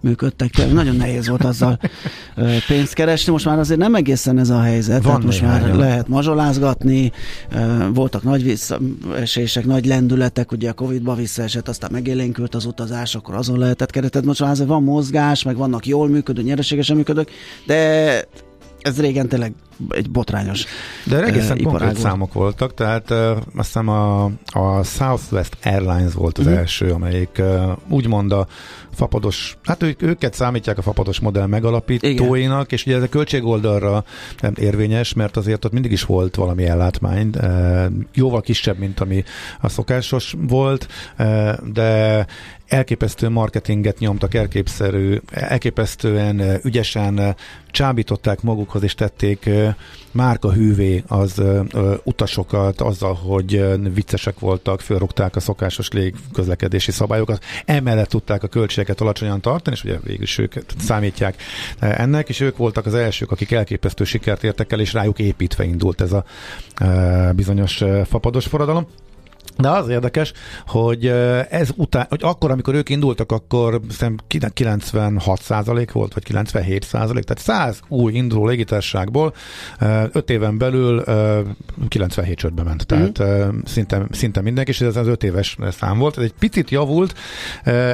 működtek. 0.00 0.72
Nagyon 0.72 0.96
nehéz 0.96 1.28
volt 1.28 1.44
azzal 1.44 1.78
pénzt 2.68 2.94
keresni. 2.94 3.32
Most 3.32 3.44
már 3.44 3.58
azért 3.58 3.80
nem 3.80 3.94
egészen 3.94 4.38
ez 4.38 4.50
a 4.50 4.60
helyzet. 4.60 5.02
Van 5.02 5.22
most 5.24 5.42
már 5.42 5.66
jön. 5.66 5.76
lehet 5.76 6.08
mazsolázgatni. 6.08 7.12
Voltak 7.94 8.22
nagy 8.22 8.42
visszaesések, 8.42 9.64
nagy 9.64 9.86
lendületek, 9.86 10.52
ugye 10.52 10.70
a 10.70 10.72
Covid-ba 10.72 11.14
visszaesett, 11.14 11.68
aztán 11.68 11.90
megélénkült 11.92 12.54
az 12.54 12.64
utazás, 12.64 13.14
akkor 13.14 13.34
azon 13.34 13.58
lehetett 13.70 13.90
keretett. 13.90 14.24
Most 14.24 14.40
már 14.40 14.66
van 14.66 14.82
mozgás, 14.82 15.42
meg 15.42 15.56
vannak 15.56 15.86
jól 15.86 16.08
működő, 16.08 16.42
nyereségesen 16.42 16.96
működők, 16.96 17.30
de 17.66 18.24
ez 18.80 19.00
régen 19.00 19.28
tényleg 19.28 19.52
egy 19.88 20.10
botrányos 20.10 20.64
De 21.04 21.24
egészen 21.24 21.56
uh, 21.56 21.62
konkrét 21.62 21.96
számok 21.96 22.32
voltak, 22.32 22.74
tehát 22.74 23.10
uh, 23.10 23.30
azt 23.30 23.42
hiszem 23.54 23.88
a, 23.88 24.24
a 24.44 24.82
Southwest 24.82 25.56
Airlines 25.62 26.12
volt 26.12 26.38
az 26.38 26.44
uh-huh. 26.44 26.60
első, 26.60 26.90
amelyik 26.90 27.36
uh, 27.38 27.72
úgymond 27.88 28.32
a 28.32 28.46
fapados, 28.94 29.56
hát 29.62 29.82
ők, 29.82 30.02
őket 30.02 30.34
számítják 30.34 30.78
a 30.78 30.82
fapados 30.82 31.20
modell 31.20 31.46
megalapítóinak, 31.46 32.64
Igen. 32.64 32.78
és 32.78 32.86
ugye 32.86 32.96
ez 32.96 33.02
a 33.02 33.08
költségoldalra 33.08 34.04
nem 34.40 34.52
érvényes, 34.56 35.12
mert 35.12 35.36
azért 35.36 35.64
ott 35.64 35.72
mindig 35.72 35.92
is 35.92 36.02
volt 36.02 36.34
valami 36.34 36.64
ellátmány, 36.64 37.30
uh, 37.42 37.84
jóval 38.14 38.40
kisebb, 38.40 38.78
mint 38.78 39.00
ami 39.00 39.24
a 39.60 39.68
szokásos 39.68 40.34
volt, 40.48 40.86
uh, 41.18 41.52
de 41.72 42.26
elképesztő 42.70 43.28
marketinget 43.28 43.98
nyomtak, 43.98 44.34
elképszerű, 44.34 45.20
elképesztően 45.30 46.60
ügyesen 46.62 47.36
csábították 47.70 48.42
magukhoz 48.42 48.82
és 48.82 48.94
tették 48.94 49.50
márka 50.10 50.52
hűvé 50.52 51.04
az 51.06 51.42
utasokat 52.02 52.80
azzal, 52.80 53.14
hogy 53.14 53.64
viccesek 53.94 54.38
voltak, 54.38 54.80
fölrúgták 54.80 55.36
a 55.36 55.40
szokásos 55.40 55.88
légközlekedési 55.88 56.90
szabályokat, 56.90 57.44
emellett 57.64 58.08
tudták 58.08 58.42
a 58.42 58.48
költségeket 58.48 59.00
alacsonyan 59.00 59.40
tartani, 59.40 59.76
és 59.76 59.84
ugye 59.84 59.98
végül 60.02 60.22
is 60.22 60.38
őket 60.38 60.74
számítják 60.78 61.42
ennek, 61.78 62.28
és 62.28 62.40
ők 62.40 62.56
voltak 62.56 62.86
az 62.86 62.94
elsők, 62.94 63.30
akik 63.30 63.52
elképesztő 63.52 64.04
sikert 64.04 64.44
értek 64.44 64.72
el, 64.72 64.80
és 64.80 64.92
rájuk 64.92 65.18
építve 65.18 65.64
indult 65.64 66.00
ez 66.00 66.12
a 66.12 66.24
bizonyos 67.34 67.84
fapados 68.04 68.46
forradalom. 68.46 68.86
De 69.60 69.68
az 69.68 69.88
érdekes, 69.88 70.32
hogy 70.66 71.06
ez 71.50 71.68
után, 71.76 72.06
hogy 72.08 72.20
akkor, 72.22 72.50
amikor 72.50 72.74
ők 72.74 72.88
indultak, 72.88 73.32
akkor 73.32 73.80
szerintem 73.88 74.26
96% 74.28 75.88
volt, 75.92 76.14
vagy 76.14 76.24
97 76.24 76.84
százalék, 76.84 77.24
tehát 77.24 77.42
100 77.42 77.80
új 77.88 78.12
induló 78.12 78.46
légitárságból 78.46 79.34
5 79.78 80.30
éven 80.30 80.58
belül 80.58 81.04
97 81.88 82.38
csődbe 82.38 82.62
ment. 82.62 82.86
Tehát 82.86 83.22
mm. 83.22 83.58
szinte, 83.64 84.06
szinte 84.10 84.40
mindenki, 84.40 84.70
és 84.70 84.80
ez 84.80 84.96
az 84.96 85.06
5 85.06 85.24
éves 85.24 85.56
szám 85.70 85.98
volt. 85.98 86.18
Ez 86.18 86.24
egy 86.24 86.34
picit 86.38 86.70
javult, 86.70 87.14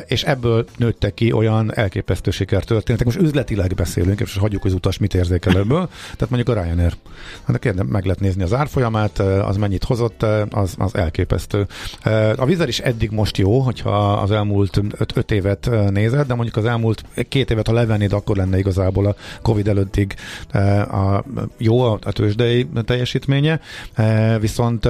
és 0.07 0.25
ebből 0.25 0.67
nőttek 0.77 1.15
ki 1.15 1.33
olyan 1.33 1.75
elképesztő 1.75 2.31
sikertörténetek. 2.31 3.07
Most 3.07 3.19
üzletileg 3.19 3.75
beszélünk, 3.75 4.21
és 4.21 4.37
hagyjuk, 4.37 4.63
hogy 4.63 4.71
az 4.71 4.77
utas 4.77 4.99
mit 4.99 5.15
érzékel 5.15 5.57
ebből. 5.57 5.89
Tehát 6.03 6.31
mondjuk 6.31 6.57
a 6.57 6.63
Ryanair. 6.63 6.93
Hát 7.45 7.85
meg 7.87 8.05
lehet 8.05 8.21
nézni 8.21 8.43
az 8.43 8.53
árfolyamát, 8.53 9.19
az 9.19 9.57
mennyit 9.57 9.85
hozott, 9.85 10.23
az, 10.51 10.75
az 10.79 10.95
elképesztő. 10.95 11.56
A 12.37 12.45
Vizer 12.45 12.69
is 12.69 12.79
eddig 12.79 13.11
most 13.11 13.37
jó, 13.37 13.59
hogyha 13.61 14.13
az 14.13 14.31
elmúlt 14.31 14.81
öt, 14.99 15.17
öt 15.17 15.31
évet 15.31 15.71
nézed, 15.91 16.27
de 16.27 16.35
mondjuk 16.35 16.57
az 16.57 16.65
elmúlt 16.65 17.05
két 17.29 17.51
évet, 17.51 17.67
ha 17.67 17.73
levennéd, 17.73 18.13
akkor 18.13 18.37
lenne 18.37 18.59
igazából 18.59 19.07
a 19.07 19.15
Covid 19.43 19.69
előttig 19.69 20.15
a, 20.91 21.25
jó 21.59 21.83
a 21.83 21.99
tőzsdei 21.99 22.69
teljesítménye, 22.85 23.61
viszont 24.41 24.89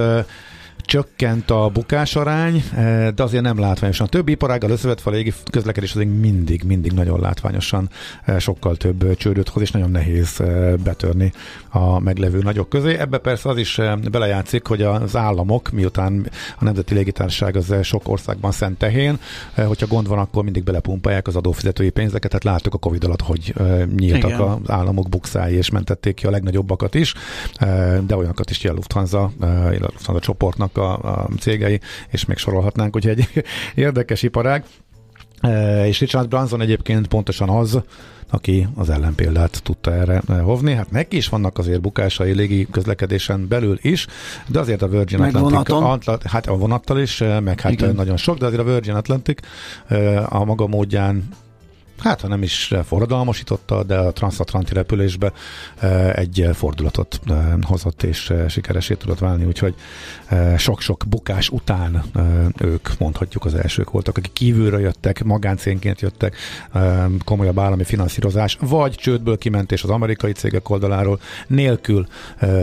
csökkent 0.87 1.51
a 1.51 1.69
bukás 1.73 2.15
arány, 2.15 2.63
eh, 2.75 3.09
de 3.09 3.23
azért 3.23 3.43
nem 3.43 3.59
látványosan. 3.59 4.05
A 4.05 4.09
többi 4.09 4.31
iparággal 4.31 4.69
összevetve 4.69 5.11
a 5.11 5.13
légi 5.13 5.33
közlekedés 5.51 5.93
azért 5.93 6.19
mindig, 6.19 6.63
mindig 6.63 6.91
nagyon 6.91 7.19
látványosan 7.19 7.89
eh, 8.25 8.39
sokkal 8.39 8.75
több 8.75 9.15
csődöt 9.15 9.49
hoz, 9.49 9.61
és 9.61 9.71
nagyon 9.71 9.91
nehéz 9.91 10.39
eh, 10.39 10.73
betörni 10.83 11.31
a 11.69 11.99
meglevő 11.99 12.39
nagyok 12.39 12.69
közé. 12.69 12.97
Ebbe 12.97 13.17
persze 13.17 13.49
az 13.49 13.57
is 13.57 13.79
belejátszik, 14.11 14.67
hogy 14.67 14.81
az 14.81 15.15
államok, 15.15 15.71
miután 15.71 16.29
a 16.59 16.63
Nemzeti 16.63 16.93
Légitársaság 16.93 17.55
az 17.55 17.73
sok 17.81 18.09
országban 18.09 18.51
szent 18.51 18.77
tehén, 18.77 19.19
hogyha 19.55 19.87
gond 19.87 20.07
van, 20.07 20.19
akkor 20.19 20.43
mindig 20.43 20.63
belepumpálják 20.63 21.27
az 21.27 21.35
adófizetői 21.35 21.89
pénzeket, 21.89 22.29
tehát 22.31 22.43
láttuk 22.57 22.73
a 22.73 22.77
Covid 22.77 23.03
alatt, 23.03 23.21
hogy 23.21 23.53
nyíltak 23.95 24.29
Igen. 24.29 24.41
az 24.41 24.57
államok 24.67 25.09
bukszái, 25.09 25.55
és 25.55 25.69
mentették 25.69 26.15
ki 26.15 26.25
a 26.25 26.29
legnagyobbakat 26.29 26.95
is, 26.95 27.13
de 28.05 28.15
olyanokat 28.15 28.49
is, 28.49 28.65
a 28.65 28.73
Lufthansa, 28.73 29.23
a 29.39 29.69
Lufthansa 29.79 30.19
csoportnak 30.19 30.76
a, 30.77 30.93
a 30.93 31.27
cégei, 31.39 31.79
és 32.09 32.25
még 32.25 32.37
sorolhatnánk, 32.37 32.93
hogy 32.93 33.07
egy 33.07 33.27
érdekes 33.75 34.23
iparág. 34.23 34.63
E, 35.41 35.87
és 35.87 35.99
Richard 35.99 36.27
Branson 36.27 36.61
egyébként 36.61 37.07
pontosan 37.07 37.49
az, 37.49 37.79
aki 38.29 38.67
az 38.75 38.89
ellenpéldát 38.89 39.63
tudta 39.63 39.93
erre 39.93 40.21
hovni. 40.41 40.73
Hát 40.73 40.91
neki 40.91 41.17
is 41.17 41.29
vannak 41.29 41.57
azért 41.57 41.81
bukásai 41.81 42.33
légi 42.33 42.67
közlekedésen 42.71 43.47
belül 43.47 43.77
is, 43.81 44.07
de 44.47 44.59
azért 44.59 44.81
a 44.81 44.87
Virgin 44.87 45.19
meg 45.19 45.35
Atlantic, 45.35 45.75
Atlant, 45.75 46.23
hát 46.23 46.47
a 46.47 46.55
vonattal 46.55 46.99
is, 46.99 47.23
meg 47.43 47.59
hát 47.59 47.71
Igen. 47.71 47.95
nagyon 47.95 48.17
sok, 48.17 48.37
de 48.37 48.45
azért 48.45 48.61
a 48.61 48.65
Virgin 48.65 48.93
Atlantic 48.93 49.39
e, 49.87 50.25
a 50.29 50.45
maga 50.45 50.67
módján 50.67 51.27
hát 51.99 52.21
ha 52.21 52.27
nem 52.27 52.43
is 52.43 52.73
forradalmasította, 52.83 53.83
de 53.83 53.97
a 53.97 54.11
transatlanti 54.11 54.73
repülésbe 54.73 55.31
e, 55.79 56.13
egy 56.13 56.49
fordulatot 56.53 57.19
e, 57.29 57.57
hozott 57.61 58.03
és 58.03 58.29
e, 58.29 58.47
sikeresé 58.47 58.93
tudott 58.93 59.19
válni, 59.19 59.45
úgyhogy 59.45 59.75
sok-sok 60.57 61.03
bukás 61.07 61.49
után 61.49 62.03
ők 62.59 62.89
mondhatjuk 62.99 63.45
az 63.45 63.53
elsők 63.53 63.91
voltak, 63.91 64.17
akik 64.17 64.33
kívülről 64.33 64.79
jöttek, 64.79 65.23
magáncénként 65.23 66.01
jöttek, 66.01 66.35
komolyabb 67.25 67.59
állami 67.59 67.83
finanszírozás, 67.83 68.57
vagy 68.61 68.95
csődből 68.95 69.37
kimentés 69.37 69.83
az 69.83 69.89
amerikai 69.89 70.31
cégek 70.31 70.69
oldaláról 70.69 71.19
nélkül 71.47 72.07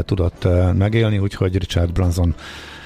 tudott 0.00 0.48
megélni, 0.76 1.18
úgyhogy 1.18 1.58
Richard 1.58 1.92
Branson 1.92 2.34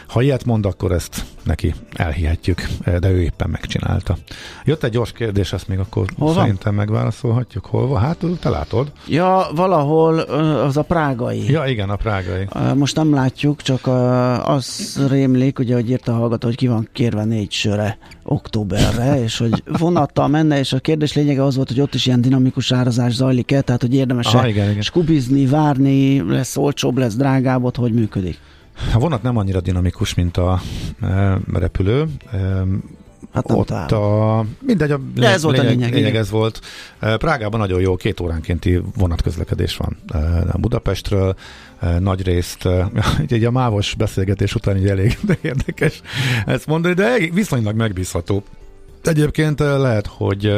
Ha 0.09 0.23
ilyet 0.23 0.45
mond, 0.45 0.67
akkor 0.67 0.93
ezt 0.93 1.25
neki 1.43 1.75
elhihetjük, 1.93 2.67
de 3.01 3.11
ő 3.11 3.23
éppen 3.23 3.51
megcsinálta. 3.51 4.17
Jött 4.65 4.85
egy 4.85 4.91
gyors 4.91 5.13
kérdés, 5.13 5.53
ezt 5.53 5.69
még 5.69 5.79
akkor 5.79 6.05
Hol 6.19 6.35
szerintem 6.35 6.75
van? 6.75 6.87
megválaszolhatjuk. 6.87 7.67
Hol 7.67 7.87
van? 7.87 8.01
Hát, 8.01 8.17
te 8.41 8.49
látod. 8.49 8.93
Ja, 9.09 9.47
valahol 9.55 10.19
az 10.19 10.77
a 10.77 10.83
prágai. 10.83 11.51
Ja, 11.51 11.65
igen, 11.67 11.91
a 11.91 11.97
prágai. 11.97 12.49
Most 12.75 12.97
nem 12.97 13.15
látjuk, 13.15 13.63
csak 13.63 13.87
az 14.45 14.99
rémlik, 15.09 15.59
ugye, 15.59 15.75
hogy 15.75 15.91
írta 15.91 16.13
a 16.13 16.17
hallgató, 16.17 16.47
hogy 16.47 16.57
ki 16.57 16.67
van 16.67 16.89
kérve 16.93 17.25
négy 17.25 17.53
söre 17.53 17.99
októberre, 18.23 19.21
és 19.25 19.39
hogy 19.39 19.63
vonattal 19.79 20.29
menne, 20.29 20.59
és 20.59 20.73
a 20.73 20.79
kérdés 20.79 21.15
lényege 21.15 21.45
az 21.45 21.57
volt, 21.57 21.69
hogy 21.69 21.81
ott 21.81 21.95
is 21.95 22.07
ilyen 22.07 22.21
dinamikus 22.21 22.73
árazás 22.73 23.13
zajlik-e, 23.13 23.61
tehát 23.61 23.81
hogy 23.81 23.95
érdemes-e 23.95 24.81
skubizni, 24.81 25.47
várni, 25.47 26.31
lesz 26.31 26.57
olcsóbb, 26.57 26.99
lesz 26.99 27.15
drágább, 27.15 27.65
ott 27.65 27.77
hogy 27.77 27.93
működik? 27.93 28.39
A 28.95 28.99
vonat 28.99 29.23
nem 29.23 29.37
annyira 29.37 29.61
dinamikus, 29.61 30.15
mint 30.15 30.37
a 30.37 30.61
e, 31.01 31.39
repülő. 31.53 32.07
E, 32.33 32.63
Hát 33.33 33.47
nem 33.47 33.59
ott 33.59 33.71
a, 33.71 34.45
mindegy, 34.61 34.91
a 34.91 35.01
De 35.15 35.29
ez 35.29 35.43
volt 35.43 35.59
a 35.59 35.63
lényeg, 35.63 35.93
lényeg 35.93 36.17
ez 36.17 36.31
volt. 36.31 36.61
E, 36.99 37.17
Prágában 37.17 37.61
nagyon 37.61 37.81
jó 37.81 37.97
két 37.97 38.21
óránkénti 38.21 38.81
vonatközlekedés 38.97 39.77
van 39.77 39.97
e, 40.13 40.45
Budapestről, 40.59 41.37
e, 41.79 41.99
nagy 41.99 42.23
részt, 42.23 42.69
így 43.33 43.45
a 43.45 43.51
mávos 43.51 43.95
beszélgetés 43.95 44.55
után 44.55 44.77
így 44.77 44.89
elég 44.89 45.19
de 45.23 45.39
érdekes 45.51 46.01
ezt 46.47 46.67
mondani, 46.67 46.95
de 46.95 47.19
viszonylag 47.33 47.77
megbízható. 47.77 48.43
Egyébként 49.03 49.59
lehet, 49.59 50.07
hogy 50.07 50.53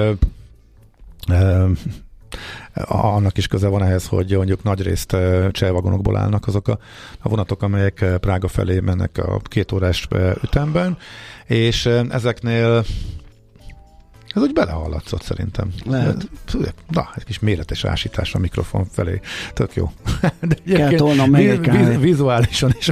annak 2.85 3.39
is 3.39 3.47
köze 3.47 3.69
van 3.69 3.83
ehhez, 3.83 4.07
hogy 4.07 4.37
mondjuk 4.37 4.63
nagy 4.63 4.83
részt 4.83 5.17
cselvagonokból 5.51 6.17
állnak 6.17 6.47
azok 6.47 6.69
a, 6.69 6.79
a 7.19 7.29
vonatok, 7.29 7.63
amelyek 7.63 8.05
Prága 8.21 8.49
felé 8.49 8.81
mennek 8.81 9.19
a 9.19 9.41
két 9.45 9.73
órás 9.73 10.09
ütemben, 10.43 10.99
és 11.47 11.87
ezeknél 12.11 12.85
ez 14.35 14.43
úgy 14.43 14.53
belehallatszott 14.53 15.23
szerintem. 15.23 15.73
Lehet. 15.85 16.29
Na, 16.89 17.11
egy 17.15 17.25
kis 17.25 17.39
méretes 17.39 17.85
ásítás 17.85 18.35
a 18.35 18.39
mikrofon 18.39 18.85
felé. 18.85 19.21
Tök 19.53 19.75
jó. 19.75 19.93
De 20.41 20.77
Kell 20.77 20.93
tolnom 20.93 21.31
meg 21.31 21.47
egy 21.47 21.99
vizuálisan 22.01 22.75
is 22.79 22.91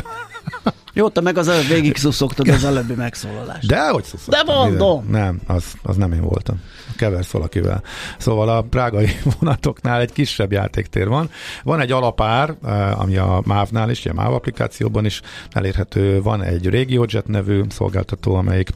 jó, 0.98 1.08
te 1.08 1.20
meg 1.20 1.38
az 1.38 1.48
előbb 1.48 1.66
végig 1.66 1.96
szuszogtad 1.96 2.48
az 2.48 2.64
előbbi 2.64 2.94
megszólalást. 2.94 3.66
De 3.66 3.88
hogy 3.88 4.04
szuszogtad? 4.04 4.46
De 4.46 4.52
mondom! 4.52 5.06
Nem, 5.10 5.40
az, 5.46 5.64
az 5.82 5.96
nem 5.96 6.12
én 6.12 6.20
voltam. 6.20 6.60
Keversz 6.98 7.30
valakivel. 7.30 7.82
Szóval 8.18 8.48
a 8.48 8.62
prágai 8.62 9.08
vonatoknál 9.38 10.00
egy 10.00 10.12
kisebb 10.12 10.52
játéktér 10.52 11.08
van. 11.08 11.30
Van 11.62 11.80
egy 11.80 11.92
alapár, 11.92 12.54
eh, 12.64 13.00
ami 13.00 13.16
a 13.16 13.42
MÁV-nál 13.44 13.90
is, 13.90 14.06
a 14.06 14.12
MÁV 14.12 14.32
applikációban 14.32 15.04
is 15.04 15.20
elérhető. 15.50 16.22
Van 16.22 16.42
egy 16.42 16.66
RegioJet 16.66 17.26
nevű 17.26 17.62
szolgáltató, 17.68 18.34
amelyik 18.34 18.68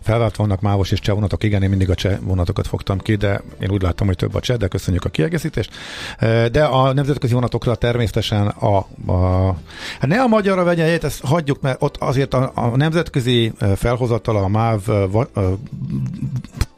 felvált 0.00 0.36
vannak 0.36 0.60
mávos 0.60 0.90
és 0.90 1.00
cseh 1.00 1.14
vonatok, 1.14 1.42
igen, 1.42 1.62
én 1.62 1.68
mindig 1.68 1.90
a 1.90 1.94
cseh 1.94 2.18
vonatokat 2.20 2.66
fogtam 2.66 2.98
ki, 2.98 3.14
de 3.14 3.42
én 3.60 3.70
úgy 3.70 3.82
láttam, 3.82 4.06
hogy 4.06 4.16
több 4.16 4.34
a 4.34 4.40
cseh, 4.40 4.56
de 4.56 4.68
köszönjük 4.68 5.04
a 5.04 5.08
kiegészítést. 5.08 5.70
De 6.52 6.64
a 6.64 6.92
nemzetközi 6.92 7.34
vonatokra 7.34 7.74
természetesen 7.74 8.46
a, 8.46 8.76
a 9.12 9.46
hát 9.98 10.06
ne 10.06 10.20
a 10.20 10.26
magyarra 10.26 10.64
vegyen 10.64 10.86
egyet, 10.86 11.04
ezt 11.04 11.24
hagyjuk, 11.24 11.60
mert 11.60 11.82
ott 11.82 11.96
azért 11.96 12.34
a, 12.34 12.52
a 12.54 12.76
nemzetközi 12.76 13.52
felhozatala 13.76 14.42
a 14.42 14.48
MÁV 14.48 14.80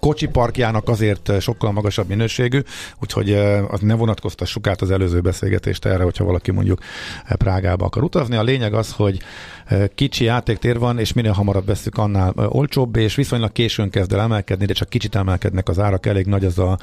kocsi 0.07 0.27
parkjának 0.27 0.89
azért 0.89 1.41
sokkal 1.41 1.73
magasabb 1.73 2.09
minőségű, 2.09 2.61
úgyhogy 3.01 3.33
az 3.69 3.81
ne 3.81 3.95
vonatkoztassuk 3.95 4.67
át 4.67 4.83
az 4.83 4.91
előző 4.91 5.21
beszélgetést 5.21 5.85
erre, 5.85 6.03
hogyha 6.03 6.25
valaki 6.25 6.51
mondjuk 6.51 6.81
Prágába 7.37 7.85
akar 7.85 8.03
utazni. 8.03 8.37
A 8.37 8.43
lényeg 8.43 8.75
az, 8.75 8.93
hogy 8.93 9.19
kicsi 9.95 10.25
játéktér 10.25 10.79
van, 10.79 10.99
és 10.99 11.13
minél 11.13 11.33
hamarabb 11.33 11.67
veszük, 11.67 11.99
annál 11.99 12.33
olcsóbb, 12.49 12.97
és 12.97 13.15
viszonylag 13.15 13.53
későn 13.53 13.91
kezd 13.91 14.13
el 14.13 14.21
emelkedni, 14.21 14.67
de 14.67 14.73
csak 14.73 14.89
kicsit 14.89 15.15
emelkednek 15.15 15.69
az 15.69 15.79
árak, 15.79 16.07
elég 16.07 16.27
nagy 16.27 16.45
az 16.45 16.59
a, 16.59 16.79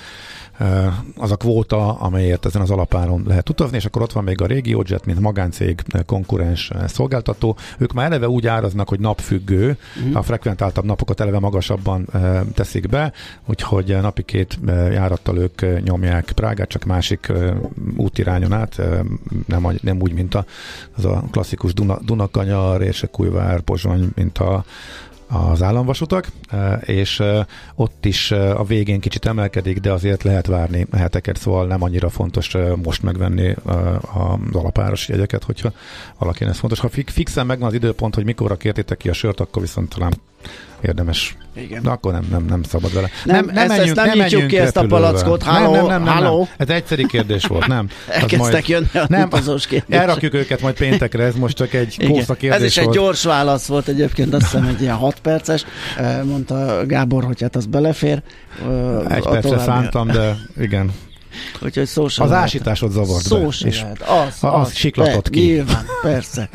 az 1.18 1.32
a 1.32 1.36
kvóta, 1.36 1.94
amelyért 1.94 2.46
ezen 2.46 2.62
az 2.62 2.72
alapáron 2.72 3.24
lehet 3.28 3.50
utazni, 3.50 3.78
és 3.78 3.86
akkor 3.86 4.02
ott 4.02 4.12
van 4.12 4.24
még 4.24 4.42
a 4.42 4.46
RegioJet, 4.46 5.06
mint 5.06 5.20
magáncég 5.20 5.82
konkurens 6.06 6.72
szolgáltató. 6.88 7.58
Ők 7.78 7.94
már 7.94 8.06
eleve 8.06 8.30
úgy 8.30 8.48
áraznak, 8.48 8.90
hogy 8.90 9.00
napfüggő, 9.00 9.78
uh-huh. 9.98 10.18
a 10.18 10.22
frekventáltabb 10.22 10.86
napokat 10.86 11.20
eleve 11.20 11.40
magasabban 11.40 12.08
teszik 12.54 12.90
be, 12.90 13.12
úgyhogy 13.46 13.98
napi 14.02 14.24
két 14.24 14.60
járattal 14.92 15.38
ők 15.38 15.84
nyomják 15.84 16.32
Prágát, 16.32 16.70
csak 16.70 16.84
másik 16.84 17.32
útirányon 17.98 18.54
át, 18.54 18.82
nem, 19.48 19.78
nem 19.82 20.02
úgy, 20.02 20.14
mint 20.14 20.36
a, 20.36 20.46
az 20.96 21.06
a 21.06 21.24
klasszikus 21.32 21.74
Duna, 21.74 22.00
Dunakanyar, 22.06 22.82
Érsekújvár, 22.82 23.62
Pozsony, 23.62 24.10
mint 24.16 24.38
a 24.38 24.64
az 25.34 25.62
államvasutak, 25.62 26.28
e, 26.50 26.74
és 26.74 27.20
e, 27.20 27.48
ott 27.76 28.06
is 28.06 28.32
e, 28.32 28.56
a 28.56 28.64
végén 28.64 29.00
kicsit 29.00 29.26
emelkedik, 29.26 29.80
de 29.80 29.92
azért 29.92 30.24
lehet 30.24 30.48
várni 30.48 30.88
heteket, 30.92 31.38
szóval 31.38 31.68
nem 31.68 31.84
annyira 31.84 32.10
fontos 32.10 32.58
most 32.84 33.04
megvenni 33.04 33.56
az 34.14 34.56
alapáros 34.56 35.08
jegyeket, 35.08 35.44
hogyha 35.44 35.72
valakinek 36.18 36.54
ez 36.54 36.60
fontos. 36.60 36.80
Ha 36.80 36.90
fixen 37.06 37.46
megvan 37.46 37.68
az 37.68 37.74
időpont, 37.74 38.16
hogy 38.16 38.24
mikorra 38.24 38.56
kértétek 38.56 38.98
ki 38.98 39.10
a 39.10 39.14
sört, 39.14 39.40
akkor 39.40 39.62
viszont 39.62 39.96
talán 39.96 40.14
érdemes. 40.82 41.36
Igen. 41.56 41.84
De 41.84 41.90
akkor 41.90 42.12
nem, 42.12 42.28
nem, 42.32 42.46
nem 42.46 42.64
szabad 42.64 42.94
vele. 42.94 43.10
Nem, 43.24 43.46
nem, 43.46 43.54
nem, 43.54 43.58
ezt, 43.58 43.68
menjünk, 43.68 43.98
ezt 43.98 44.08
nem, 44.08 44.18
nem 44.18 44.28
nyitjuk 44.28 44.48
ki 44.48 44.58
ezt 44.58 44.78
a 44.78 44.86
palackot. 44.86 45.44
Háló, 45.44 45.72
nem, 45.72 45.86
nem, 45.86 46.04
nem, 46.04 46.14
nem, 46.14 46.24
nem. 46.24 46.48
Ez 46.58 46.70
egyszerű 46.70 47.06
kérdés 47.06 47.46
volt, 47.46 47.68
nem. 47.68 47.90
Elkezdtek 48.08 48.52
majd, 48.52 48.68
jönni 48.68 48.88
a 48.94 49.06
nem, 49.08 49.28
utazós 49.28 49.68
kérdés. 49.68 50.00
Elrakjuk 50.00 50.34
őket 50.34 50.62
majd 50.62 50.76
péntekre, 50.76 51.24
ez 51.24 51.36
most 51.36 51.56
csak 51.56 51.74
egy 51.74 52.08
kósza 52.08 52.34
kérdés 52.34 52.60
Ez 52.60 52.66
is 52.66 52.76
volt. 52.76 52.88
egy 52.88 52.94
gyors 52.94 53.24
válasz 53.24 53.66
volt 53.66 53.88
egyébként, 53.88 54.34
azt 54.34 54.44
hiszem 54.44 54.68
egy 54.68 54.82
ilyen 54.82 54.96
6 54.96 55.20
perces. 55.20 55.66
Mondta 56.24 56.86
Gábor, 56.86 57.24
hogy 57.24 57.42
hát 57.42 57.56
az 57.56 57.66
belefér. 57.66 58.22
Egy 59.10 59.24
percre 59.24 59.60
szántam, 59.60 60.08
de 60.08 60.36
igen. 60.60 60.92
Úgyhogy 61.62 61.86
szó 61.86 62.04
Az 62.04 62.18
lehet. 62.18 62.34
ásításod 62.34 62.92
zavart 62.92 63.24
szó 63.24 63.38
be. 63.40 63.68
És 63.68 63.82
lehet. 63.82 64.02
Az, 64.02 64.38
az, 64.42 64.54
az 64.54 64.76
siklatott 64.76 65.30
ki. 65.30 65.40
Nyilván, 65.40 65.86
persze. 66.02 66.50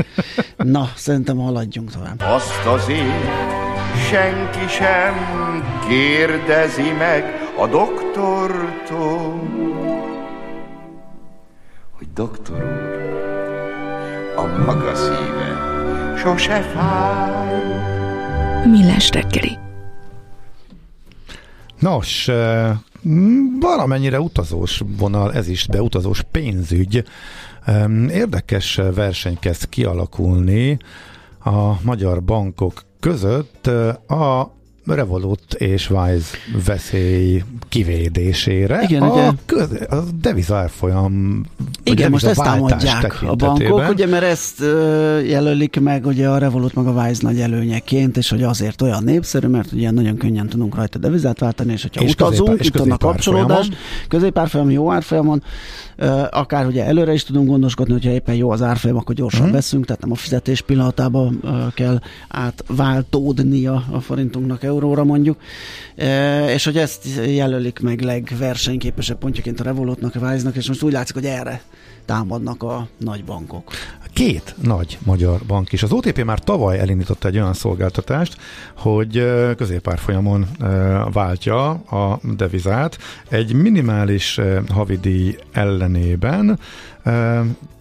Na, 0.57 0.91
szerintem 0.97 1.37
haladjunk 1.37 1.91
tovább. 1.91 2.21
Azt 2.21 2.67
azért 2.67 3.68
senki 3.99 4.69
sem 4.69 5.15
kérdezi 5.89 6.93
meg 6.99 7.25
a 7.59 7.67
doktortól, 7.67 9.41
hogy 11.99 12.09
doktor 12.15 12.57
úr, 12.57 13.07
a 14.37 14.47
maga 14.65 14.95
szíve 14.95 15.67
sose 16.17 16.61
fáj. 16.61 17.47
Millás 18.67 19.11
reggeli. 19.11 19.59
Nos, 21.79 22.31
valamennyire 23.61 24.21
utazós 24.21 24.83
vonal 24.99 25.33
ez 25.33 25.49
is, 25.49 25.67
de 25.67 25.83
utazós 25.83 26.23
pénzügy. 26.31 27.05
Érdekes 28.09 28.81
verseny 28.95 29.39
kezd 29.39 29.69
kialakulni 29.69 30.79
a 31.45 31.83
magyar 31.83 32.23
bankok 32.23 32.87
között 33.01 33.67
a 34.09 34.53
Revolut 34.95 35.55
és 35.55 35.91
Wise 35.91 36.37
veszély 36.65 37.43
kivédésére. 37.69 38.83
Igen, 38.83 39.03
a, 39.03 39.13
ugye? 39.13 39.31
Köz, 39.47 39.69
a 39.91 39.97
deviza 40.21 40.69
igen, 41.83 42.11
most 42.11 42.27
ezt 42.27 42.43
támadják 42.43 43.23
a 43.23 43.35
bankok, 43.35 43.89
ugye, 43.89 44.07
mert 44.07 44.25
ezt 44.25 44.61
jelölik 45.27 45.81
meg 45.81 46.07
ugye 46.07 46.29
a 46.29 46.39
Revolut 46.39 46.75
meg 46.75 46.87
a 46.87 47.03
Wise 47.03 47.21
nagy 47.23 47.41
előnyeként, 47.41 48.17
és 48.17 48.31
hogy 48.31 48.43
azért 48.43 48.83
olyan 48.83 49.03
népszerű, 49.05 49.47
mert 49.47 49.73
ugye 49.73 49.91
nagyon 49.91 50.17
könnyen 50.17 50.49
tudunk 50.49 50.75
rajta 50.75 50.99
devizát 50.99 51.39
váltani, 51.39 51.73
és 51.73 51.83
hogyha 51.83 52.03
és 52.03 52.13
utazunk, 52.13 52.65
itt 52.65 52.77
a 52.77 52.97
kapcsolódás, 52.97 53.69
középárfolyam, 54.09 54.71
jó 54.71 54.93
árfolyamon, 54.93 55.43
akár 56.31 56.67
ugye 56.67 56.85
előre 56.85 57.13
is 57.13 57.25
tudunk 57.25 57.49
gondoskodni, 57.49 57.93
hogyha 57.93 58.11
éppen 58.11 58.35
jó 58.35 58.51
az 58.51 58.63
árfolyam, 58.63 58.97
akkor 58.97 59.15
gyorsan 59.15 59.43
hmm. 59.43 59.53
veszünk, 59.53 59.85
tehát 59.85 60.03
nem 60.03 60.13
a 60.13 60.15
fizetés 60.15 60.61
pillanatában 60.61 61.41
kell 61.75 62.01
átváltódnia 62.29 63.85
a 63.91 64.01
forintunknak 64.01 64.63
euróra 64.79 65.05
mondjuk, 65.05 65.41
és 66.47 66.65
hogy 66.65 66.77
ezt 66.77 67.05
jelölik 67.27 67.81
meg 67.81 68.01
legversenyképesebb 68.01 69.19
pontjaként 69.19 69.61
a 69.61 69.65
Revolutnak, 69.65 70.15
a 70.15 70.19
Wise-nak, 70.19 70.57
és 70.57 70.69
most 70.69 70.83
úgy 70.83 70.93
látszik, 70.93 71.15
hogy 71.15 71.25
erre 71.25 71.63
támadnak 72.05 72.63
a 72.63 72.89
nagy 72.97 73.25
bankok. 73.25 73.71
Két 74.13 74.55
nagy 74.63 74.99
magyar 75.05 75.41
bank 75.47 75.73
is. 75.73 75.83
Az 75.83 75.93
OTP 75.93 76.25
már 76.25 76.39
tavaly 76.39 76.79
elindította 76.79 77.29
egy 77.29 77.37
olyan 77.37 77.55
szolgáltatást, 77.55 78.37
hogy 78.77 79.25
középárfolyamon 79.57 80.47
váltja 81.13 81.69
a 81.71 82.21
devizát 82.37 82.99
egy 83.29 83.53
minimális 83.53 84.41
havidíj 84.69 85.37
ellenében 85.53 86.59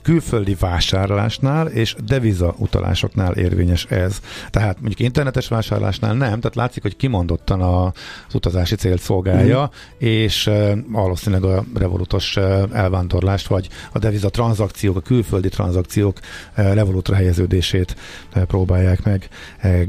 külföldi 0.08 0.56
vásárlásnál 0.60 1.68
és 1.68 1.96
deviza 2.06 2.56
utalásoknál 2.58 3.34
érvényes 3.34 3.86
ez. 3.86 4.20
Tehát 4.50 4.76
mondjuk 4.80 5.00
internetes 5.00 5.48
vásárlásnál 5.48 6.14
nem, 6.14 6.40
tehát 6.40 6.56
látszik, 6.56 6.82
hogy 6.82 6.96
kimondottan 6.96 7.62
az 7.62 8.34
utazási 8.34 8.76
célt 8.76 9.02
szolgálja, 9.02 9.62
mm. 9.62 10.08
és 10.08 10.50
valószínűleg 10.88 11.44
a 11.44 11.64
revolutos 11.76 12.38
elvándorlást, 12.74 13.48
vagy 13.48 13.70
a 13.92 14.00
deviza 14.00 14.30
tranzakciók, 14.30 14.96
a 14.96 15.00
külföldi 15.00 15.50
tranzakciók 15.50 16.20
revolutra 16.54 17.16
helyeződését 17.16 17.96
próbálják 18.34 19.04
meg 19.04 19.30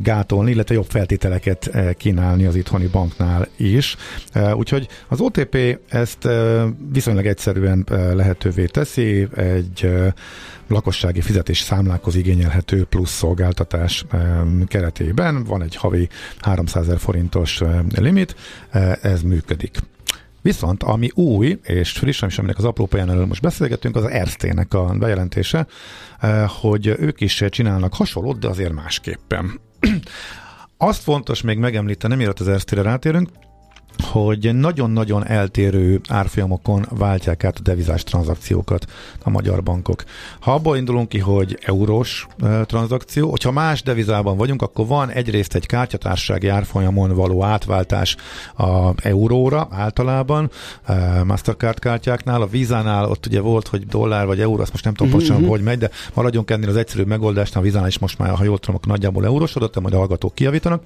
gátolni, 0.02 0.50
illetve 0.50 0.74
jobb 0.74 0.88
feltételeket 0.88 1.70
kínálni 1.96 2.46
az 2.46 2.54
itthoni 2.54 2.86
banknál 2.86 3.48
is. 3.56 3.96
Úgyhogy 4.54 4.88
az 5.08 5.20
OTP 5.20 5.78
ezt 5.88 6.28
viszonylag 6.92 7.26
egyszerűen 7.26 7.86
lehetővé 8.14 8.64
teszi, 8.64 9.27
egy 9.36 9.90
lakossági 10.68 11.20
fizetés 11.20 11.60
számlákhoz 11.60 12.14
igényelhető 12.14 12.84
plusz 12.84 13.10
szolgáltatás 13.10 14.04
keretében. 14.66 15.44
Van 15.44 15.62
egy 15.62 15.76
havi 15.76 16.08
300 16.40 16.82
ezer 16.82 16.98
forintos 16.98 17.62
limit, 17.94 18.36
ez 19.02 19.22
működik. 19.22 19.78
Viszont 20.42 20.82
ami 20.82 21.10
új 21.14 21.58
és 21.62 21.90
friss, 21.90 22.22
és 22.22 22.38
aminek 22.38 22.58
az 22.58 22.64
aprópaján 22.64 23.10
elől 23.10 23.26
most 23.26 23.42
beszélgetünk, 23.42 23.96
az 23.96 24.04
Erztének 24.04 24.74
a 24.74 24.84
bejelentése, 24.84 25.66
hogy 26.60 26.86
ők 26.86 27.20
is 27.20 27.44
csinálnak 27.48 27.94
hasonlót, 27.94 28.38
de 28.38 28.48
azért 28.48 28.72
másképpen. 28.72 29.60
Azt 30.76 31.02
fontos 31.02 31.42
még 31.42 31.58
megemlíteni, 31.58 32.14
mielőtt 32.14 32.40
az 32.40 32.48
Erztére 32.48 32.82
rátérünk, 32.82 33.28
hogy 34.02 34.54
nagyon-nagyon 34.54 35.26
eltérő 35.26 36.00
árfolyamokon 36.08 36.86
váltják 36.90 37.44
át 37.44 37.58
a 37.58 37.62
devizás 37.62 38.04
tranzakciókat 38.04 38.86
a 39.22 39.30
magyar 39.30 39.62
bankok. 39.62 40.04
Ha 40.40 40.52
abból 40.52 40.76
indulunk 40.76 41.08
ki, 41.08 41.18
hogy 41.18 41.58
eurós 41.62 42.26
e, 42.42 42.64
tranzakció, 42.64 43.30
hogyha 43.30 43.50
más 43.50 43.82
devizában 43.82 44.36
vagyunk, 44.36 44.62
akkor 44.62 44.86
van 44.86 45.10
egyrészt 45.10 45.54
egy 45.54 45.66
kártyatársasági 45.66 46.48
árfolyamon 46.48 47.14
való 47.14 47.44
átváltás 47.44 48.16
a 48.56 48.90
euróra 48.96 49.68
általában, 49.70 50.50
e, 50.84 51.24
Mastercard 51.24 51.78
kártyáknál, 51.78 52.42
a 52.42 52.46
Visa-nál 52.46 53.04
ott 53.04 53.26
ugye 53.26 53.40
volt, 53.40 53.68
hogy 53.68 53.86
dollár 53.86 54.26
vagy 54.26 54.40
euró, 54.40 54.62
azt 54.62 54.72
most 54.72 54.84
nem 54.84 54.94
tudom 54.94 55.12
pontosan, 55.12 55.40
mm-hmm. 55.40 55.48
hogy 55.48 55.62
megy, 55.62 55.78
de 55.78 55.90
maradjunk 56.14 56.50
ennél 56.50 56.68
az 56.68 56.76
egyszerű 56.76 57.02
megoldásnál, 57.02 57.62
a 57.62 57.66
Visa-nál 57.66 57.88
is 57.88 57.98
most 57.98 58.18
már, 58.18 58.30
ha 58.30 58.44
jól 58.44 58.58
tudom, 58.58 58.74
akkor 58.74 58.88
nagyjából 58.88 59.24
eurósodott, 59.24 59.74
de 59.74 59.80
majd 59.80 59.94
a 59.94 59.96
hallgatók 59.96 60.34
kijavítanak. 60.34 60.82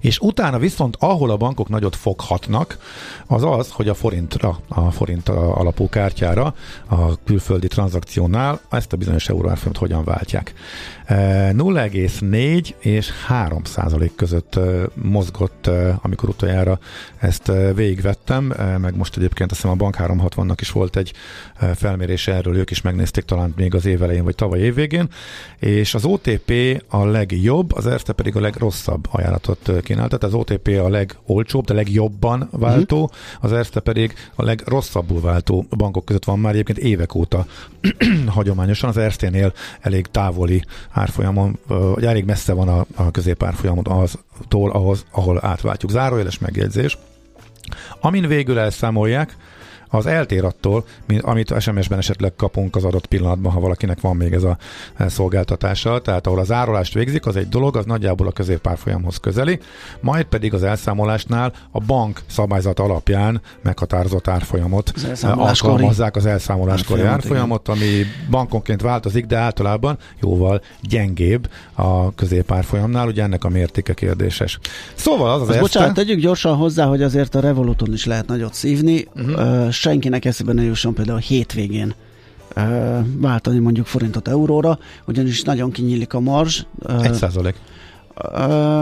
És 0.00 0.18
utána 0.18 0.58
viszont, 0.58 0.96
ahol 0.98 1.30
a 1.30 1.36
bankok 1.36 1.68
nagyot 1.68 1.96
foghatnak, 1.96 2.78
az 3.26 3.42
az, 3.44 3.70
hogy 3.70 3.88
a 3.88 3.94
forintra, 3.94 4.58
a 4.68 4.90
forint 4.90 5.28
alapú 5.28 5.88
kártyára, 5.88 6.54
a 6.86 7.22
külföldi 7.24 7.66
tranzakciónál 7.66 8.60
ezt 8.70 8.92
a 8.92 8.96
bizonyos 8.96 9.28
euróárfolyamot 9.28 9.78
hogyan 9.80 10.04
váltják. 10.04 10.54
0,4 11.08 12.70
e, 12.70 12.88
és 12.88 13.10
3 13.26 13.64
százalék 13.64 14.14
között 14.14 14.58
mozgott, 14.94 15.70
amikor 16.02 16.28
utoljára 16.28 16.78
ezt 17.18 17.52
végigvettem, 17.74 18.54
meg 18.80 18.96
most 18.96 19.16
egyébként 19.16 19.50
azt 19.50 19.60
hiszem 19.60 19.74
a 19.74 19.78
Bank 19.78 19.96
360-nak 19.98 20.56
is 20.60 20.70
volt 20.70 20.96
egy 20.96 21.12
felmérése 21.74 22.34
erről, 22.34 22.56
ők 22.56 22.70
is 22.70 22.80
megnézték 22.80 23.24
talán 23.24 23.52
még 23.56 23.74
az 23.74 23.86
év 23.86 24.02
elején, 24.02 24.24
vagy 24.24 24.34
tavaly 24.34 24.58
évvégén, 24.58 25.08
és 25.58 25.94
az 25.94 26.04
OTP 26.04 26.52
a 26.88 27.04
legjobb, 27.04 27.72
az 27.72 27.86
Erste 27.86 28.12
pedig 28.12 28.36
a 28.36 28.40
legrosszabb 28.40 29.06
ajánlatot 29.10 29.70
kínálta, 29.82 30.16
tehát 30.16 30.34
az 30.34 30.40
OTP 30.40 30.68
a 30.68 30.88
legolcsóbb, 30.88 31.64
de 31.64 31.74
legjobban 31.74 32.48
váltó, 32.50 33.02
uh-huh. 33.02 33.18
az 33.40 33.52
Erste 33.52 33.80
pedig 33.80 34.14
a 34.34 34.44
legrosszabbul 34.44 35.20
váltó 35.20 35.66
bankok 35.76 36.04
között 36.04 36.24
van 36.24 36.38
már 36.38 36.52
egyébként 36.52 36.78
évek 36.78 37.14
óta 37.14 37.46
hagyományosan, 38.26 38.88
az 38.88 38.96
Erste-nél 38.96 39.52
elég 39.80 40.06
távoli 40.06 40.64
árfolyamon, 40.94 41.58
vagy 41.66 42.04
elég 42.04 42.24
messze 42.24 42.52
van 42.52 42.68
a, 42.68 42.86
a 42.94 43.10
középárfolyamon 43.10 43.86
aztól, 43.86 44.70
ahhoz, 44.70 45.06
ahol 45.10 45.38
átváltjuk. 45.42 45.90
Zárójeles 45.90 46.38
megjegyzés. 46.38 46.98
Amin 48.00 48.28
végül 48.28 48.58
elszámolják, 48.58 49.36
az 49.88 50.06
eltér 50.06 50.44
attól, 50.44 50.84
amit 51.20 51.60
SMS-ben 51.60 51.98
esetleg 51.98 52.32
kapunk 52.36 52.76
az 52.76 52.84
adott 52.84 53.06
pillanatban, 53.06 53.52
ha 53.52 53.60
valakinek 53.60 54.00
van 54.00 54.16
még 54.16 54.32
ez 54.32 54.42
a 54.42 54.56
e, 54.96 55.08
szolgáltatása. 55.08 56.00
Tehát 56.00 56.26
ahol 56.26 56.38
az 56.38 56.52
árolást 56.52 56.94
végzik, 56.94 57.26
az 57.26 57.36
egy 57.36 57.48
dolog, 57.48 57.76
az 57.76 57.84
nagyjából 57.84 58.26
a 58.26 58.32
középpárfolyamhoz 58.32 59.16
közeli, 59.16 59.58
majd 60.00 60.24
pedig 60.24 60.54
az 60.54 60.62
elszámolásnál 60.62 61.52
a 61.70 61.80
bank 61.80 62.20
szabályzat 62.26 62.78
alapján 62.78 63.40
meghatározott 63.62 64.28
árfolyamot 64.28 64.92
az 65.10 65.24
alkalmazzák 65.24 66.16
az 66.16 66.26
elszámoláskori 66.26 67.02
árfolyamot, 67.02 67.68
ami 67.68 67.86
bankonként 68.30 68.82
változik, 68.82 69.26
de 69.26 69.36
általában 69.36 69.98
jóval 70.20 70.62
gyengébb 70.80 71.48
a 71.72 72.14
középárfolyamnál, 72.14 73.06
ugye 73.06 73.22
ennek 73.22 73.44
a 73.44 73.48
mértéke 73.48 73.94
kérdéses. 73.94 74.58
Szóval 74.94 75.30
az 75.30 75.40
az, 75.40 75.48
az 75.48 75.56
Bocsánat, 75.56 75.94
tegyük 75.94 76.20
gyorsan 76.20 76.56
hozzá, 76.56 76.84
hogy 76.84 77.02
azért 77.02 77.34
a 77.34 77.40
Revoluton 77.40 77.92
is 77.92 78.04
lehet 78.04 78.26
nagyot 78.26 78.54
szívni. 78.54 79.08
Uh-huh 79.14 79.72
senkinek 79.80 80.24
eszébe 80.24 80.52
ne 80.52 80.62
jusson 80.62 80.94
például 80.94 81.18
hétvégén 81.18 81.94
váltani 83.16 83.58
mondjuk 83.58 83.86
forintot 83.86 84.28
euróra, 84.28 84.78
ugyanis 85.06 85.42
nagyon 85.42 85.70
kinyílik 85.70 86.14
a 86.14 86.20
marzs. 86.20 86.62
Egy 87.02 87.12
százalék. 87.14 87.54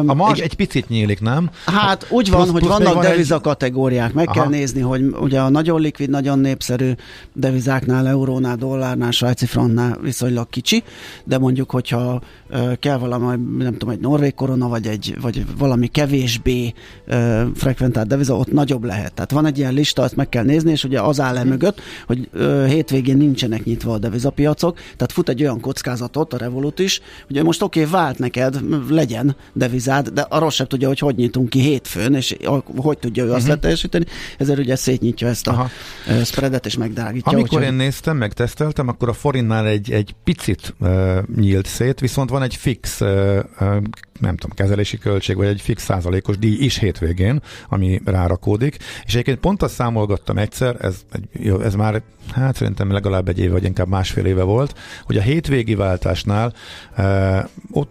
A 0.06 0.14
marzs 0.14 0.38
egy, 0.38 0.44
egy 0.44 0.54
picit 0.54 0.88
nyílik, 0.88 1.20
nem? 1.20 1.50
Hát 1.66 2.06
úgy 2.10 2.30
van, 2.30 2.40
plusz, 2.40 2.52
hogy 2.52 2.62
plusz 2.62 2.78
vannak 2.78 2.94
van 2.94 3.02
deviza 3.02 3.34
egy... 3.34 3.40
kategóriák. 3.40 4.12
Meg 4.12 4.28
Aha. 4.28 4.40
kell 4.40 4.48
nézni, 4.50 4.80
hogy 4.80 5.02
ugye 5.20 5.40
a 5.40 5.48
nagyon 5.48 5.80
likvid, 5.80 6.10
nagyon 6.10 6.38
népszerű 6.38 6.92
devizáknál, 7.32 8.08
eurónál, 8.08 8.56
dollárnál, 8.56 9.10
svájci 9.10 9.46
franknál 9.46 9.98
viszonylag 10.02 10.48
kicsi, 10.48 10.82
de 11.24 11.38
mondjuk, 11.38 11.70
hogyha 11.70 12.20
uh, 12.50 12.78
kell 12.78 12.98
valami, 12.98 13.36
nem 13.58 13.72
tudom, 13.72 13.88
egy 13.88 14.00
norvég 14.00 14.34
korona, 14.34 14.68
vagy, 14.68 14.86
egy, 14.86 15.16
vagy 15.20 15.44
valami 15.58 15.86
kevésbé 15.86 16.72
uh, 17.06 17.42
frekventált 17.54 18.06
deviza, 18.08 18.36
ott 18.36 18.52
nagyobb 18.52 18.84
lehet. 18.84 19.12
Tehát 19.14 19.30
van 19.30 19.46
egy 19.46 19.58
ilyen 19.58 19.72
lista, 19.72 20.04
ezt 20.04 20.16
meg 20.16 20.28
kell 20.28 20.44
nézni, 20.44 20.70
és 20.70 20.84
ugye 20.84 21.00
az 21.00 21.20
áll 21.20 21.36
e 21.36 21.44
mögött, 21.44 21.80
hogy 22.06 22.28
uh, 22.34 22.66
hétvégén 22.66 23.16
nincsenek 23.16 23.64
nyitva 23.64 23.92
a 23.92 23.98
devizapiacok, 23.98 24.76
tehát 24.76 25.12
fut 25.12 25.28
egy 25.28 25.42
olyan 25.42 25.60
kockázatot, 25.60 26.32
a 26.32 26.36
Revolut 26.36 26.78
is, 26.78 27.00
hogy 27.26 27.42
most 27.42 27.62
oké, 27.62 27.80
okay, 27.80 27.92
vált 27.92 28.18
neked, 28.18 28.60
legyen 28.88 29.21
legyen 29.22 29.36
devizát, 29.52 30.12
de 30.12 30.26
arról 30.28 30.50
sem 30.50 30.66
tudja, 30.66 30.88
hogy 30.88 30.98
hogy 30.98 31.16
nyitunk 31.16 31.48
ki 31.48 31.60
hétfőn, 31.60 32.14
és 32.14 32.36
hogy 32.76 32.98
tudja 32.98 33.24
ő 33.24 33.26
azt 33.26 33.36
uh-huh. 33.36 33.48
leteljesíteni, 33.54 34.04
ezért 34.38 34.58
ugye 34.58 34.76
szétnyitja 34.76 35.28
ezt 35.28 35.46
a 35.46 35.50
Aha. 35.50 35.68
spreadet, 36.24 36.66
és 36.66 36.76
megdrágítja. 36.76 37.32
Amikor 37.32 37.58
úgy, 37.58 37.64
én 37.64 37.74
néztem, 37.74 38.16
megteszteltem, 38.16 38.88
akkor 38.88 39.08
a 39.08 39.12
forintnál 39.12 39.66
egy, 39.66 39.92
egy 39.92 40.14
picit 40.24 40.74
uh, 40.78 41.18
nyílt 41.36 41.66
szét, 41.66 42.00
viszont 42.00 42.30
van 42.30 42.42
egy 42.42 42.56
fix 42.56 43.00
uh, 43.00 43.38
nem 44.20 44.36
tudom, 44.36 44.56
kezelési 44.56 44.98
költség, 44.98 45.36
vagy 45.36 45.46
egy 45.46 45.60
fix 45.60 45.82
százalékos 45.82 46.38
díj 46.38 46.56
is 46.58 46.78
hétvégén, 46.78 47.42
ami 47.68 48.00
rárakódik. 48.04 48.76
És 49.04 49.12
egyébként 49.12 49.38
pont 49.38 49.62
azt 49.62 49.74
számolgattam 49.74 50.38
egyszer, 50.38 50.76
ez, 50.80 50.96
ez 51.62 51.74
már 51.74 52.02
hát 52.30 52.56
szerintem 52.56 52.92
legalább 52.92 53.28
egy 53.28 53.38
éve, 53.38 53.52
vagy 53.52 53.64
inkább 53.64 53.88
másfél 53.88 54.24
éve 54.24 54.42
volt, 54.42 54.78
hogy 55.04 55.16
a 55.16 55.20
hétvégi 55.20 55.74
váltásnál 55.74 56.52
eh, 56.94 57.44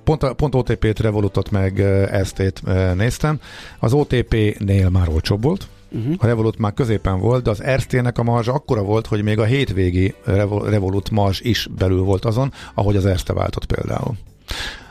pont, 0.03 0.33
pont 0.33 0.55
OTP-t, 0.55 0.99
Revolutot 1.21 1.51
meg 1.51 1.79
eh, 1.79 2.93
néztem, 2.95 3.39
az 3.79 3.93
OTP-nél 3.93 4.89
már 4.89 5.09
olcsóbb 5.09 5.43
volt, 5.43 5.67
Uh-huh. 5.93 6.15
A 6.17 6.25
Revolut 6.25 6.57
már 6.57 6.73
középen 6.73 7.19
volt, 7.19 7.43
de 7.43 7.49
az 7.49 7.63
Erstének 7.63 8.17
a 8.17 8.23
marzs 8.23 8.47
akkora 8.47 8.81
volt, 8.81 9.07
hogy 9.07 9.23
még 9.23 9.39
a 9.39 9.43
hétvégi 9.43 10.13
Revolut 10.65 11.09
marzs 11.09 11.39
is 11.39 11.67
belül 11.77 12.01
volt 12.01 12.25
azon, 12.25 12.53
ahogy 12.73 12.95
az 12.95 13.05
Erste 13.05 13.33
váltott 13.33 13.65
például. 13.65 14.17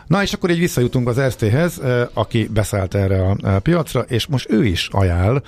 Na 0.06 0.22
és 0.22 0.32
akkor 0.32 0.50
így 0.50 0.58
visszajutunk 0.58 1.08
az 1.08 1.18
Erztéhez, 1.18 1.80
aki 2.12 2.48
beszállt 2.52 2.94
erre 2.94 3.22
a 3.22 3.58
piacra, 3.58 4.00
és 4.00 4.26
most 4.26 4.50
ő 4.50 4.64
is 4.64 4.88
ajánl 4.92 5.42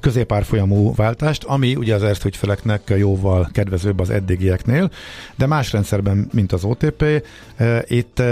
középárfolyamú 0.00 0.94
váltást, 0.94 1.44
ami 1.44 1.76
ugye 1.76 1.94
az 1.94 2.02
Erzt 2.02 2.24
ügyfeleknek 2.24 2.92
jóval 2.96 3.48
kedvezőbb 3.52 4.00
az 4.00 4.10
eddigieknél, 4.10 4.90
de 5.36 5.46
más 5.46 5.72
rendszerben, 5.72 6.28
mint 6.32 6.52
az 6.52 6.64
OTP. 6.64 7.04
Itt 7.86 8.22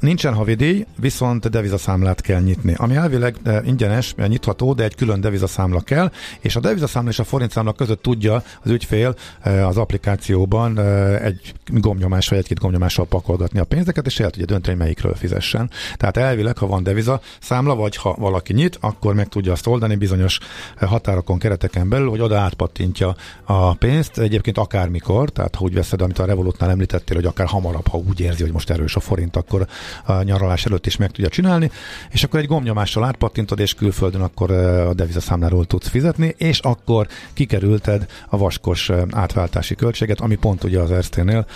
Nincsen 0.00 0.34
havidíj, 0.34 0.86
viszont 0.96 1.50
devizaszámlát 1.50 2.20
kell 2.20 2.40
nyitni, 2.40 2.74
ami 2.76 2.94
elvileg 2.96 3.36
eh, 3.42 3.66
ingyenes, 3.66 4.14
eh, 4.16 4.28
nyitható, 4.28 4.72
de 4.72 4.84
egy 4.84 4.94
külön 4.94 5.20
devizaszámla 5.20 5.80
kell, 5.80 6.10
és 6.40 6.56
a 6.56 6.60
devizaszámla 6.60 7.10
és 7.10 7.18
a 7.18 7.24
forintszámla 7.24 7.72
között 7.72 8.02
tudja 8.02 8.42
az 8.62 8.70
ügyfél 8.70 9.14
eh, 9.40 9.68
az 9.68 9.76
applikációban 9.76 10.78
egy 11.22 11.54
gomnyomás 11.66 12.28
vagy 12.28 12.38
egy-két 12.38 12.58
gomnyomással 12.58 13.06
pakolgatni 13.06 13.58
a 13.58 13.64
pénzeket, 13.64 14.06
és 14.06 14.20
el 14.20 14.30
tudja 14.30 14.46
dönteni, 14.46 14.76
melyikről 14.76 15.14
fizessen. 15.14 15.70
Tehát 15.96 16.16
elvileg, 16.16 16.58
ha 16.58 16.66
van 16.66 16.82
deviza 16.82 17.20
számla, 17.40 17.74
vagy 17.74 17.96
ha 17.96 18.14
valaki 18.18 18.52
nyit, 18.52 18.78
akkor 18.80 19.14
meg 19.14 19.28
tudja 19.28 19.52
azt 19.52 19.66
oldani 19.66 19.96
bizonyos 19.96 20.38
határokon, 20.80 21.38
kereteken 21.38 21.88
belül, 21.88 22.08
hogy 22.08 22.20
oda 22.20 22.38
átpattintja 22.38 23.16
a 23.44 23.74
pénzt, 23.74 24.18
egyébként 24.18 24.58
akármikor, 24.58 25.30
tehát 25.30 25.54
ha 25.54 25.64
úgy 25.64 25.74
veszed, 25.74 26.02
amit 26.02 26.18
a 26.18 26.24
Revolutnál 26.24 26.70
említettél, 26.70 27.16
hogy 27.16 27.26
akár 27.26 27.46
hamarabb, 27.46 27.86
ha 27.86 27.98
úgy 27.98 28.20
érzi, 28.20 28.42
hogy 28.42 28.52
most 28.52 28.70
erős 28.70 28.96
a 28.96 29.00
forint, 29.00 29.36
akkor 29.36 29.66
a 30.04 30.22
nyaralás 30.22 30.66
előtt 30.66 30.86
is 30.86 30.96
meg 30.96 31.10
tudja 31.10 31.30
csinálni, 31.30 31.70
és 32.10 32.24
akkor 32.24 32.40
egy 32.40 32.46
gombnyomással 32.46 33.04
átpattintod, 33.04 33.58
és 33.58 33.74
külföldön 33.74 34.20
akkor 34.20 34.50
a 34.50 34.94
devizaszámláról 34.94 35.64
tudsz 35.64 35.88
fizetni, 35.88 36.34
és 36.38 36.58
akkor 36.58 37.06
kikerülted 37.32 38.06
a 38.28 38.36
vaskos 38.36 38.90
átváltási 39.10 39.74
költséget, 39.74 40.20
ami 40.20 40.34
pont 40.34 40.64
ugye 40.64 40.80
az 40.80 40.90
Erzténél 40.90 41.46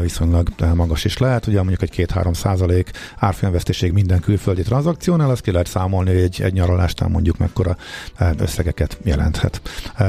viszonylag 0.00 0.48
magas 0.74 1.04
is 1.04 1.18
lehet, 1.18 1.46
ugye 1.46 1.62
mondjuk 1.62 1.82
egy 1.82 2.06
2-3 2.14 2.34
százalék 2.34 2.90
árfolyamveszteség 3.16 3.92
minden 3.92 4.20
külföldi 4.20 4.62
tranzakciónál, 4.62 5.30
azt 5.30 5.42
ki 5.42 5.50
lehet 5.50 5.66
számolni, 5.66 6.10
egy, 6.10 6.42
egy 6.42 6.52
nyaralásnál 6.52 7.08
mondjuk 7.08 7.38
mekkora 7.38 7.76
összegeket 8.38 8.98
jelenthet. 9.04 9.60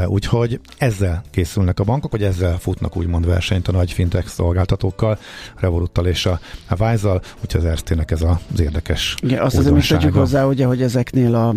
Úgyhogy 0.06 0.60
ezzel 0.78 1.24
készülnek 1.32 1.80
a 1.80 1.84
bankok, 1.84 2.12
hogy 2.12 2.24
ezzel 2.24 2.58
futnak 2.58 2.98
úgymond 2.98 3.26
versenyt 3.26 3.68
a 3.68 3.72
nagy 3.72 3.92
fintech 3.92 4.28
szolgáltatókkal, 4.28 5.20
Revoluttal 5.56 6.08
és 6.08 6.26
a 6.26 6.40
Wise-zal, 6.80 7.22
úgyhogy 7.44 7.65
az 7.66 7.72
Erztének 7.72 8.12
ez 8.12 8.22
az 8.22 8.60
érdekes 8.60 9.16
Igen, 9.22 9.42
azt 9.42 9.58
azért 9.58 9.74
még 9.74 9.86
tegyük 9.86 10.14
hozzá, 10.14 10.46
ugye, 10.46 10.66
hogy 10.66 10.82
ezeknél 10.82 11.36
a 11.36 11.56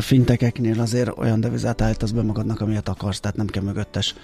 fintekeknél 0.00 0.80
azért 0.80 1.10
olyan 1.16 1.40
devizát 1.40 1.80
állítasz 1.80 2.10
be 2.10 2.22
magadnak, 2.22 2.60
amilyet 2.60 2.88
akarsz, 2.88 3.20
tehát 3.20 3.36
nem 3.36 3.46
kell 3.46 3.62
mögöttes 3.62 4.14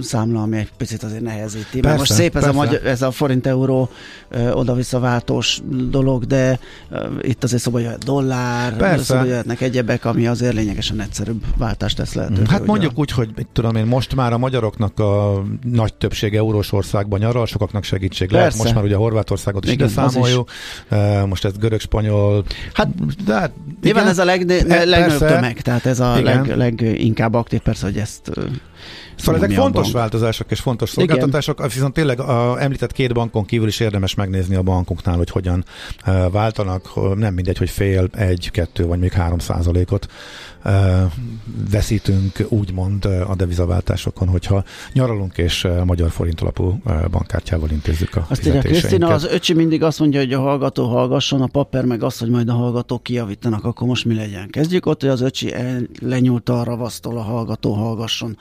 számla, 0.00 0.42
ami 0.42 0.56
egy 0.56 0.70
picit 0.76 1.02
azért 1.02 1.22
nehezíti. 1.22 1.80
Persze, 1.80 1.98
most 1.98 2.12
szép 2.12 2.36
ez 2.36 2.44
a, 2.44 2.52
magyar, 2.52 2.86
ez 2.86 3.02
a 3.02 3.10
forint-euró 3.10 3.88
oda-visszaváltós 4.52 5.60
dolog, 5.90 6.24
de 6.24 6.58
itt 7.20 7.44
azért 7.44 7.62
szóba 7.62 7.78
jöhet 7.78 8.04
dollár, 8.04 8.76
persze. 8.76 9.04
szóba 9.04 9.24
jöhetnek 9.24 9.60
egyebek, 9.60 10.04
ami 10.04 10.26
azért 10.26 10.54
lényegesen 10.54 11.00
egyszerűbb 11.00 11.44
váltást 11.56 11.96
tesz 11.96 12.14
lehetővé. 12.14 12.46
Hát 12.48 12.66
mondjuk 12.66 12.98
úgy, 12.98 13.10
hogy 13.10 13.30
tudom 13.52 13.76
én, 13.76 13.86
most 13.86 14.14
már 14.14 14.32
a 14.32 14.38
magyaroknak 14.38 14.98
a 14.98 15.42
nagy 15.62 15.94
többség 15.94 16.34
eurós 16.34 16.72
országban 16.72 17.18
nyaral, 17.18 17.46
sokaknak 17.46 17.84
segítség 17.84 18.28
persze. 18.28 18.44
lehet. 18.44 18.58
Most 18.62 18.74
már 18.74 18.84
ugye 18.84 18.96
Horvátországot 18.96 19.64
is 19.64 19.72
ide 19.72 19.88
számoljuk, 20.08 20.50
most 21.28 21.44
ez 21.44 21.52
görög-spanyol. 21.58 22.44
Hát, 22.72 22.88
de 23.24 23.34
hát 23.34 23.52
Nyilván 23.82 24.06
ez 24.06 24.18
a 24.18 24.24
leg, 24.24 24.50
legnagyobb 24.68 25.18
tömeg, 25.18 25.60
tehát 25.60 25.86
ez 25.86 26.00
a 26.00 26.22
leg, 26.22 26.56
leginkább 26.56 27.34
aktív, 27.34 27.60
persze, 27.60 27.86
hogy 27.86 27.96
ezt 27.96 28.30
Szóval 29.16 29.34
ezek 29.36 29.50
fontos 29.50 29.82
bank. 29.82 29.94
változások 29.94 30.50
és 30.50 30.60
fontos 30.60 30.90
szolgáltatások, 30.90 31.58
Igen. 31.58 31.70
viszont 31.70 31.94
tényleg 31.94 32.20
a 32.20 32.62
említett 32.62 32.92
két 32.92 33.14
bankon 33.14 33.44
kívül 33.44 33.68
is 33.68 33.80
érdemes 33.80 34.14
megnézni 34.14 34.54
a 34.54 34.62
bankoknál, 34.62 35.16
hogy 35.16 35.30
hogyan 35.30 35.64
váltanak. 36.30 37.14
Nem 37.16 37.34
mindegy, 37.34 37.58
hogy 37.58 37.70
fél, 37.70 38.08
egy, 38.12 38.50
kettő 38.50 38.86
vagy 38.86 38.98
még 38.98 39.12
három 39.12 39.38
százalékot 39.38 40.06
veszítünk 41.70 42.46
úgymond 42.48 43.04
a 43.04 43.34
devizaváltásokon, 43.36 44.28
hogyha 44.28 44.64
nyaralunk 44.92 45.38
és 45.38 45.66
magyar 45.84 46.10
forint 46.10 46.40
alapú 46.40 46.82
bankkártyával 47.10 47.70
intézzük 47.70 48.16
a 48.16 48.26
Azt 48.28 48.46
írja 48.46 48.60
Krisztina, 48.60 49.08
az 49.08 49.24
öcsi 49.24 49.54
mindig 49.54 49.82
azt 49.82 49.98
mondja, 49.98 50.20
hogy 50.20 50.32
a 50.32 50.40
hallgató 50.40 50.88
hallgasson, 50.88 51.42
a 51.42 51.46
papper 51.46 51.84
meg 51.84 52.02
azt, 52.02 52.18
hogy 52.18 52.30
majd 52.30 52.48
a 52.48 52.52
hallgatók 52.52 53.02
kijavítanak, 53.02 53.64
akkor 53.64 53.86
most 53.86 54.04
mi 54.04 54.14
legyen? 54.14 54.48
Kezdjük 54.50 54.86
ott, 54.86 55.00
hogy 55.00 55.10
az 55.10 55.20
öcsi 55.20 55.54
lenyúlta 56.00 56.60
a 56.60 56.64
ravasztól 56.64 57.16
a 57.16 57.22
hallgató 57.22 57.72
hallgasson 57.72 58.38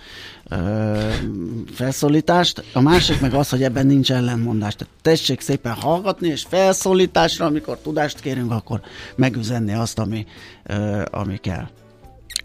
felszólítást, 1.74 2.64
a 2.74 2.82
másik 2.82 3.20
meg 3.22 3.34
az, 3.34 3.50
hogy 3.50 3.64
ebben 3.64 3.86
nincs 3.86 4.12
ellenmondás. 4.12 4.76
Tehát 4.76 4.94
tessék 5.02 5.42
szépen 5.42 5.74
hallgatni, 5.74 6.28
és 6.28 6.46
felszólításra, 6.50 7.46
amikor 7.46 7.78
tudást 7.78 8.20
kérünk, 8.20 8.52
akkor 8.52 8.82
megüzenni 9.16 9.74
azt, 9.74 10.00
ami, 10.00 10.26
ami 11.12 11.38
kell. 11.38 11.68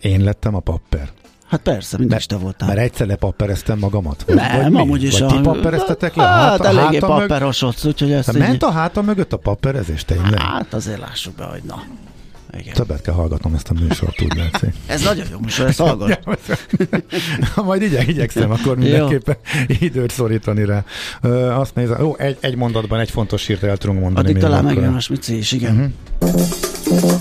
Én 0.00 0.20
lettem 0.20 0.54
a 0.54 0.60
papper. 0.60 1.10
Hát 1.46 1.60
persze, 1.60 1.98
mindig 1.98 2.18
is 2.18 2.26
te 2.26 2.36
voltál. 2.36 2.68
Mert 2.68 2.80
egyszer 2.80 3.06
lepappereztem 3.06 3.78
magamat? 3.78 4.22
Vagy, 4.26 4.34
nem, 4.34 4.72
vagy 4.72 4.80
amúgy 4.80 5.02
is. 5.02 5.18
Vagy 5.18 5.32
a... 5.32 5.36
ti 5.36 5.40
pappereztetek 5.40 6.14
le? 6.14 6.24
Hát, 6.24 6.64
hát 6.64 6.76
eléggé 6.76 6.98
papperosodsz, 6.98 7.84
úgyhogy 7.84 8.12
ezt 8.12 8.28
így... 8.28 8.38
Ment 8.38 8.62
a 8.62 8.70
hátam 8.70 9.04
mögött 9.04 9.32
a 9.32 9.36
papperezés 9.36 10.04
tényleg? 10.04 10.40
Hát 10.40 10.74
azért 10.74 10.98
lássuk 10.98 11.34
be, 11.34 11.44
hogy 11.44 11.62
na. 11.66 11.82
Igen. 12.58 12.74
Többet 12.74 13.02
kell 13.02 13.14
hallgatnom 13.14 13.54
ezt 13.54 13.68
a 13.68 13.72
műsort, 13.80 14.22
úgy 14.22 14.36
látszik. 14.36 14.74
Ez 14.86 15.02
nagyon 15.02 15.26
jó 15.30 15.38
műsor, 15.38 15.66
ezt 15.66 15.78
hallgat. 15.78 16.08
ja, 17.56 17.62
majd 17.62 17.82
igyek, 17.82 18.08
igyekszem 18.08 18.50
akkor 18.50 18.76
mindenképpen 18.76 19.36
időt 19.66 20.10
szorítani 20.10 20.64
rá. 20.64 20.84
Ö, 21.20 21.50
azt 21.50 21.74
nézem, 21.74 22.04
ó, 22.04 22.14
egy, 22.18 22.36
egy 22.40 22.56
mondatban 22.56 23.00
egy 23.00 23.10
fontos 23.10 23.46
hírt 23.46 23.62
el 23.62 23.76
tudunk 23.76 24.00
mondani. 24.00 24.28
Addig 24.28 24.42
talán 24.42 24.64
megjön 24.64 24.94
a 24.94 25.00
smici 25.00 25.36
is, 25.36 25.52
igen. 25.52 25.94
Uh-huh. 26.20 27.20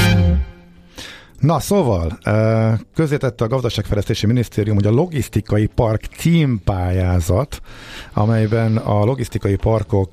Na 1.41 1.59
szóval, 1.59 2.17
közétette 2.95 3.43
a 3.43 3.47
Gazdaságfejlesztési 3.47 4.25
Minisztérium, 4.25 4.75
hogy 4.75 4.85
a 4.85 4.91
logisztikai 4.91 5.65
park 5.65 6.05
címpályázat, 6.17 7.61
amelyben 8.13 8.77
a 8.77 9.03
logisztikai 9.03 9.55
parkok 9.55 10.11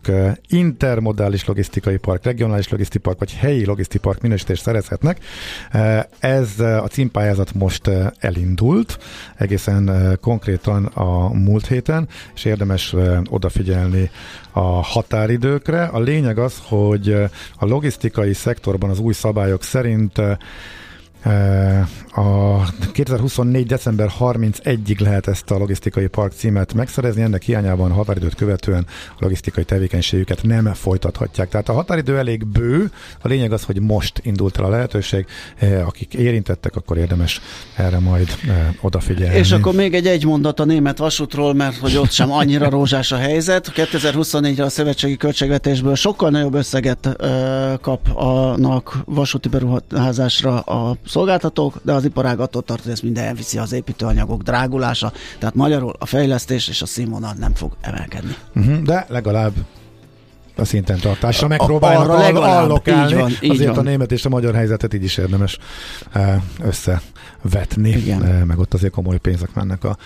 intermodális 0.49 1.45
logisztikai 1.45 1.97
park, 1.97 2.25
regionális 2.25 2.69
logisztikai 2.69 3.03
park 3.03 3.19
vagy 3.19 3.33
helyi 3.33 3.65
logisztikai 3.65 4.01
park 4.11 4.23
minősítést 4.23 4.63
szerezhetnek. 4.63 5.19
Ez 6.19 6.61
a 6.61 6.87
címpályázat 6.91 7.55
most 7.55 7.91
elindult, 8.19 8.99
egészen 9.37 10.19
konkrétan 10.21 10.85
a 10.85 11.29
múlt 11.29 11.67
héten, 11.67 12.09
és 12.35 12.45
érdemes 12.45 12.95
odafigyelni 13.31 14.11
a 14.53 14.83
határidőkre. 14.83 15.85
A 15.85 16.01
lényeg 16.01 16.39
az, 16.39 16.63
hogy 16.63 17.13
a 17.57 17.67
logisztikai 17.67 18.33
szektorban 18.33 18.91
az 18.91 18.99
új 18.99 19.13
szabályok 19.13 19.63
szerint 19.63 20.21
a 22.15 22.63
2024. 22.93 23.67
december 23.67 24.11
31-ig 24.21 25.01
lehet 25.01 25.27
ezt 25.27 25.51
a 25.51 25.59
logisztikai 25.59 26.07
park 26.07 26.33
címet 26.33 26.75
megszerezni, 26.75 27.23
ennek 27.23 27.43
hiányában 27.43 27.93
határidőt 27.93 28.35
követően 28.35 28.87
a 29.11 29.17
logisztikai 29.19 29.65
tevékenységüket 29.65 30.43
nem 30.43 30.75
folytathatják. 30.75 31.49
Tehát 31.49 31.69
a 31.69 31.73
határidő 31.73 32.19
elég 32.19 32.47
bő, 32.47 32.91
a 33.23 33.29
lényeg 33.29 33.53
az, 33.53 33.63
hogy 33.63 33.81
most 33.81 34.21
indult 34.25 34.59
el 34.59 34.65
a 34.65 34.69
lehetőség, 34.69 35.27
akik 35.85 36.15
érintettek, 36.15 36.77
akkor 36.77 36.97
érdemes 36.97 37.41
erre 37.77 37.99
majd 37.99 38.29
odafigyelni. 38.81 39.39
És 39.39 39.53
akkor 39.53 39.75
még 39.75 39.95
egy 39.95 40.07
egy 40.07 40.25
mondat 40.25 40.61
a 40.61 40.65
német 40.65 40.99
vasútról, 40.99 41.55
mert 41.55 41.77
hogy 41.77 41.97
ott 41.97 42.11
sem 42.11 42.33
annyira 42.33 42.71
rózsás 42.79 43.13
a 43.13 43.17
helyzet. 43.17 43.73
2024-re 43.75 44.65
a 44.65 44.69
szövetségi 44.69 45.17
költségvetésből 45.17 45.95
sokkal 45.95 46.31
nagyobb 46.31 46.55
összeget 46.55 47.17
kapnak 47.81 48.99
vasúti 49.05 49.49
beruházásra 49.49 50.61
a 50.61 50.97
szolgáltatók, 51.09 51.81
de 51.83 51.93
az 51.93 52.05
iparág 52.05 52.41
attól 52.41 52.63
tart, 52.63 52.83
hogy 52.83 52.93
ezt 52.93 53.03
minden 53.03 53.25
elviszi 53.25 53.59
az 53.59 53.73
építőanyagok 53.73 54.43
drágulása, 54.43 55.13
tehát 55.39 55.55
magyarul 55.55 55.93
a 55.99 56.07
fejlesztés 56.07 56.69
és 56.69 56.83
a 56.83 56.87
színvonal 56.87 57.35
nem 57.39 57.55
fog 57.55 57.77
emelkedni. 57.81 58.37
Uh-huh, 58.55 58.83
de 58.83 59.07
legalább 59.09 59.53
a 60.57 60.65
szinten 60.65 60.99
tartásra 60.99 61.49
megpróbálnak 61.49 62.37
allokálni. 62.37 63.13
Így 63.13 63.19
van, 63.19 63.31
így 63.41 63.51
Azért 63.51 63.69
van. 63.69 63.79
a 63.79 63.83
német 63.89 64.13
és 64.13 64.25
a 64.25 64.29
magyar 64.29 64.55
helyzetet 64.55 64.95
így 64.95 65.05
is 65.05 65.17
érdemes 65.17 65.59
eh, 66.13 66.43
összevetni, 66.63 67.89
Igen. 67.89 68.25
Eh, 68.25 68.45
meg 68.45 68.59
ott 68.59 68.75
azért 68.75 68.93
komoly 68.93 69.19
pénzek 69.19 69.55
mennek 69.55 69.85
a 69.85 69.97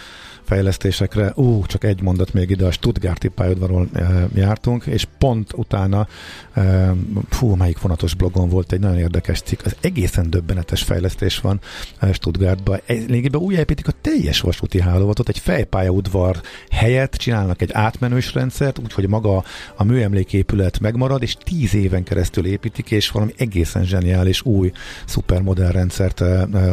fejlesztésekre. 0.45 1.33
Ú, 1.35 1.67
csak 1.67 1.85
egy 1.85 2.03
mondat 2.03 2.33
még 2.33 2.51
ide, 2.51 2.67
a 2.67 2.71
Stuttgarti 2.71 3.29
pályaudvaron 3.29 3.91
e, 3.93 4.29
jártunk, 4.35 4.87
és 4.87 5.07
pont 5.19 5.53
utána, 5.53 6.07
e, 6.53 6.95
fú, 7.29 7.55
melyik 7.55 7.81
vonatos 7.81 8.15
blogon 8.15 8.49
volt 8.49 8.73
egy 8.73 8.81
nagyon 8.81 8.99
érdekes 8.99 9.41
cikk, 9.41 9.61
az 9.65 9.77
egészen 9.81 10.31
döbbenetes 10.31 10.83
fejlesztés 10.83 11.39
van 11.39 11.61
e, 11.99 12.13
Stuttgartban. 12.13 12.81
Lényegében 12.87 13.41
újjáépítik 13.41 13.89
a 13.89 13.93
teljes 14.01 14.41
vasúti 14.41 14.81
hálózatot, 14.81 15.29
egy 15.29 15.39
fejpályaudvar 15.39 16.41
helyett 16.71 17.15
csinálnak 17.15 17.63
egy 17.63 17.73
átmenős 17.73 18.35
rendszert, 18.35 18.79
úgyhogy 18.79 19.09
maga 19.09 19.45
a 19.77 19.85
műemléképület 19.85 20.81
megmarad, 20.81 21.23
és 21.23 21.37
tíz 21.45 21.75
éven 21.75 22.03
keresztül 22.03 22.47
építik, 22.47 22.91
és 22.91 23.11
valami 23.11 23.33
egészen 23.37 23.85
zseniális 23.85 24.45
új 24.45 24.73
szupermodern 25.05 25.73
rendszert 25.73 26.23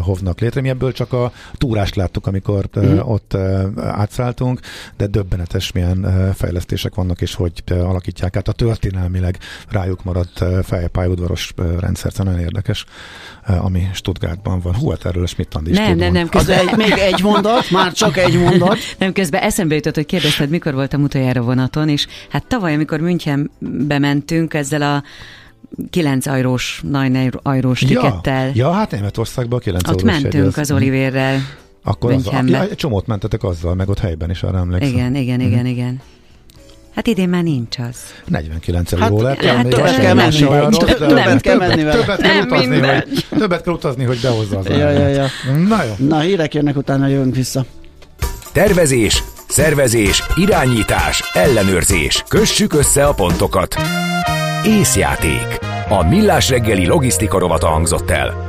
hovnak 0.01 0.39
létre. 0.39 0.61
Mi 0.61 0.70
ebből 0.70 0.91
csak 0.91 1.13
a 1.13 1.32
túrást 1.53 1.95
láttuk, 1.95 2.28
amikor 2.28 2.70
mm. 2.80 2.97
ott 2.97 3.38
átszálltunk, 3.78 4.60
de 4.97 5.07
döbbenetes 5.07 5.72
milyen 5.72 6.32
fejlesztések 6.36 6.95
vannak, 6.95 7.22
és 7.22 7.36
hogy 7.36 7.64
alakítják 7.70 8.36
át 8.36 8.47
a 8.47 8.51
történelmileg 8.51 9.38
rájuk 9.70 10.03
maradt 10.03 10.43
fejpályaudvaros 10.64 11.53
rendszert. 11.80 12.18
Nagyon 12.18 12.39
érdekes, 12.39 12.86
ami 13.45 13.89
Stuttgartban 13.93 14.60
van. 14.60 14.76
Hú, 14.76 14.89
hát 14.89 15.05
erről 15.05 15.28
Andi 15.51 15.70
is 15.72 15.78
Nem, 15.78 15.97
nem, 15.97 16.12
nem. 16.12 16.30
Közben... 16.30 16.60
Az 16.60 16.68
egy, 16.68 16.78
még 16.78 16.97
egy 16.97 17.22
mondat, 17.22 17.70
már 17.70 17.91
csak 17.91 18.18
egy 18.18 18.39
mondat. 18.39 18.78
nem, 18.99 19.14
közben 19.14 19.41
eszembe 19.41 19.76
jutott, 19.76 19.95
hogy 19.95 20.05
kérdezted, 20.05 20.49
mikor 20.49 20.74
voltam 20.74 21.03
utoljára 21.03 21.41
vonaton, 21.41 21.89
és 21.89 22.07
hát 22.30 22.45
tavaly, 22.45 22.74
amikor 22.74 22.99
Münchenbe 22.99 23.99
mentünk 23.99 24.53
ezzel 24.53 24.82
a 24.82 25.03
9 25.89 26.28
eurós, 26.28 26.82
9 26.91 27.36
eurós 27.43 27.80
tikettel. 27.80 28.45
Ja, 28.45 28.51
ja 28.53 28.72
hát 28.72 28.91
Németországban 28.91 29.60
9 29.60 29.89
Ott 29.89 30.03
mentünk 30.03 30.57
az 30.57 30.72
Olivérrel 30.72 31.39
Akkor 31.89 32.11
az, 32.11 32.23
Münchenbe. 32.23 32.57
ja, 32.57 32.63
egy 32.63 32.75
csomót 32.75 33.07
mentetek 33.07 33.43
azzal, 33.43 33.75
meg 33.75 33.89
ott 33.89 33.99
helyben 33.99 34.29
is 34.29 34.43
arra 34.43 34.57
emlékszem. 34.57 34.89
Igen, 34.93 35.15
igen, 35.15 35.39
igen, 35.39 35.65
igen. 35.65 36.01
Hát 36.95 37.07
idén 37.07 37.29
már 37.29 37.43
nincs 37.43 37.77
az. 37.89 37.95
49 38.25 38.99
Hát, 38.99 39.09
jó 39.09 39.21
lett. 39.21 39.43
hát 39.43 39.67
többet 39.67 39.95
kell 39.99 40.13
nem 40.13 40.17
menni. 40.17 40.39
Többet 40.39 41.41
kell 41.41 41.57
menni 41.57 41.83
vele. 41.83 41.91
Többet 41.99 42.21
kell 42.21 42.41
utazni, 42.41 42.79
hogy, 42.79 43.25
többet 43.39 43.61
kell 43.63 43.73
utazni, 43.73 44.03
hogy 44.03 44.19
behozza 44.21 44.57
az 44.57 44.65
Ja, 44.67 44.89
ja, 44.89 45.07
ja. 45.07 45.25
Na 45.67 45.83
jó. 45.83 46.07
Na, 46.07 46.19
hírek 46.19 46.53
jönnek, 46.53 46.77
utána 46.77 47.07
jövünk 47.07 47.35
vissza. 47.35 47.65
Tervezés, 48.51 49.23
szervezés, 49.47 50.23
irányítás, 50.35 51.23
ellenőrzés. 51.33 52.23
Kössük 52.27 52.73
össze 52.73 53.05
a 53.05 53.13
pontokat. 53.13 53.75
Észjáték. 54.65 55.59
A 55.89 56.03
millás 56.07 56.49
reggeli 56.49 56.85
logisztika 56.85 57.39
rovata 57.39 57.67
hangzott 57.67 58.09
el. 58.09 58.48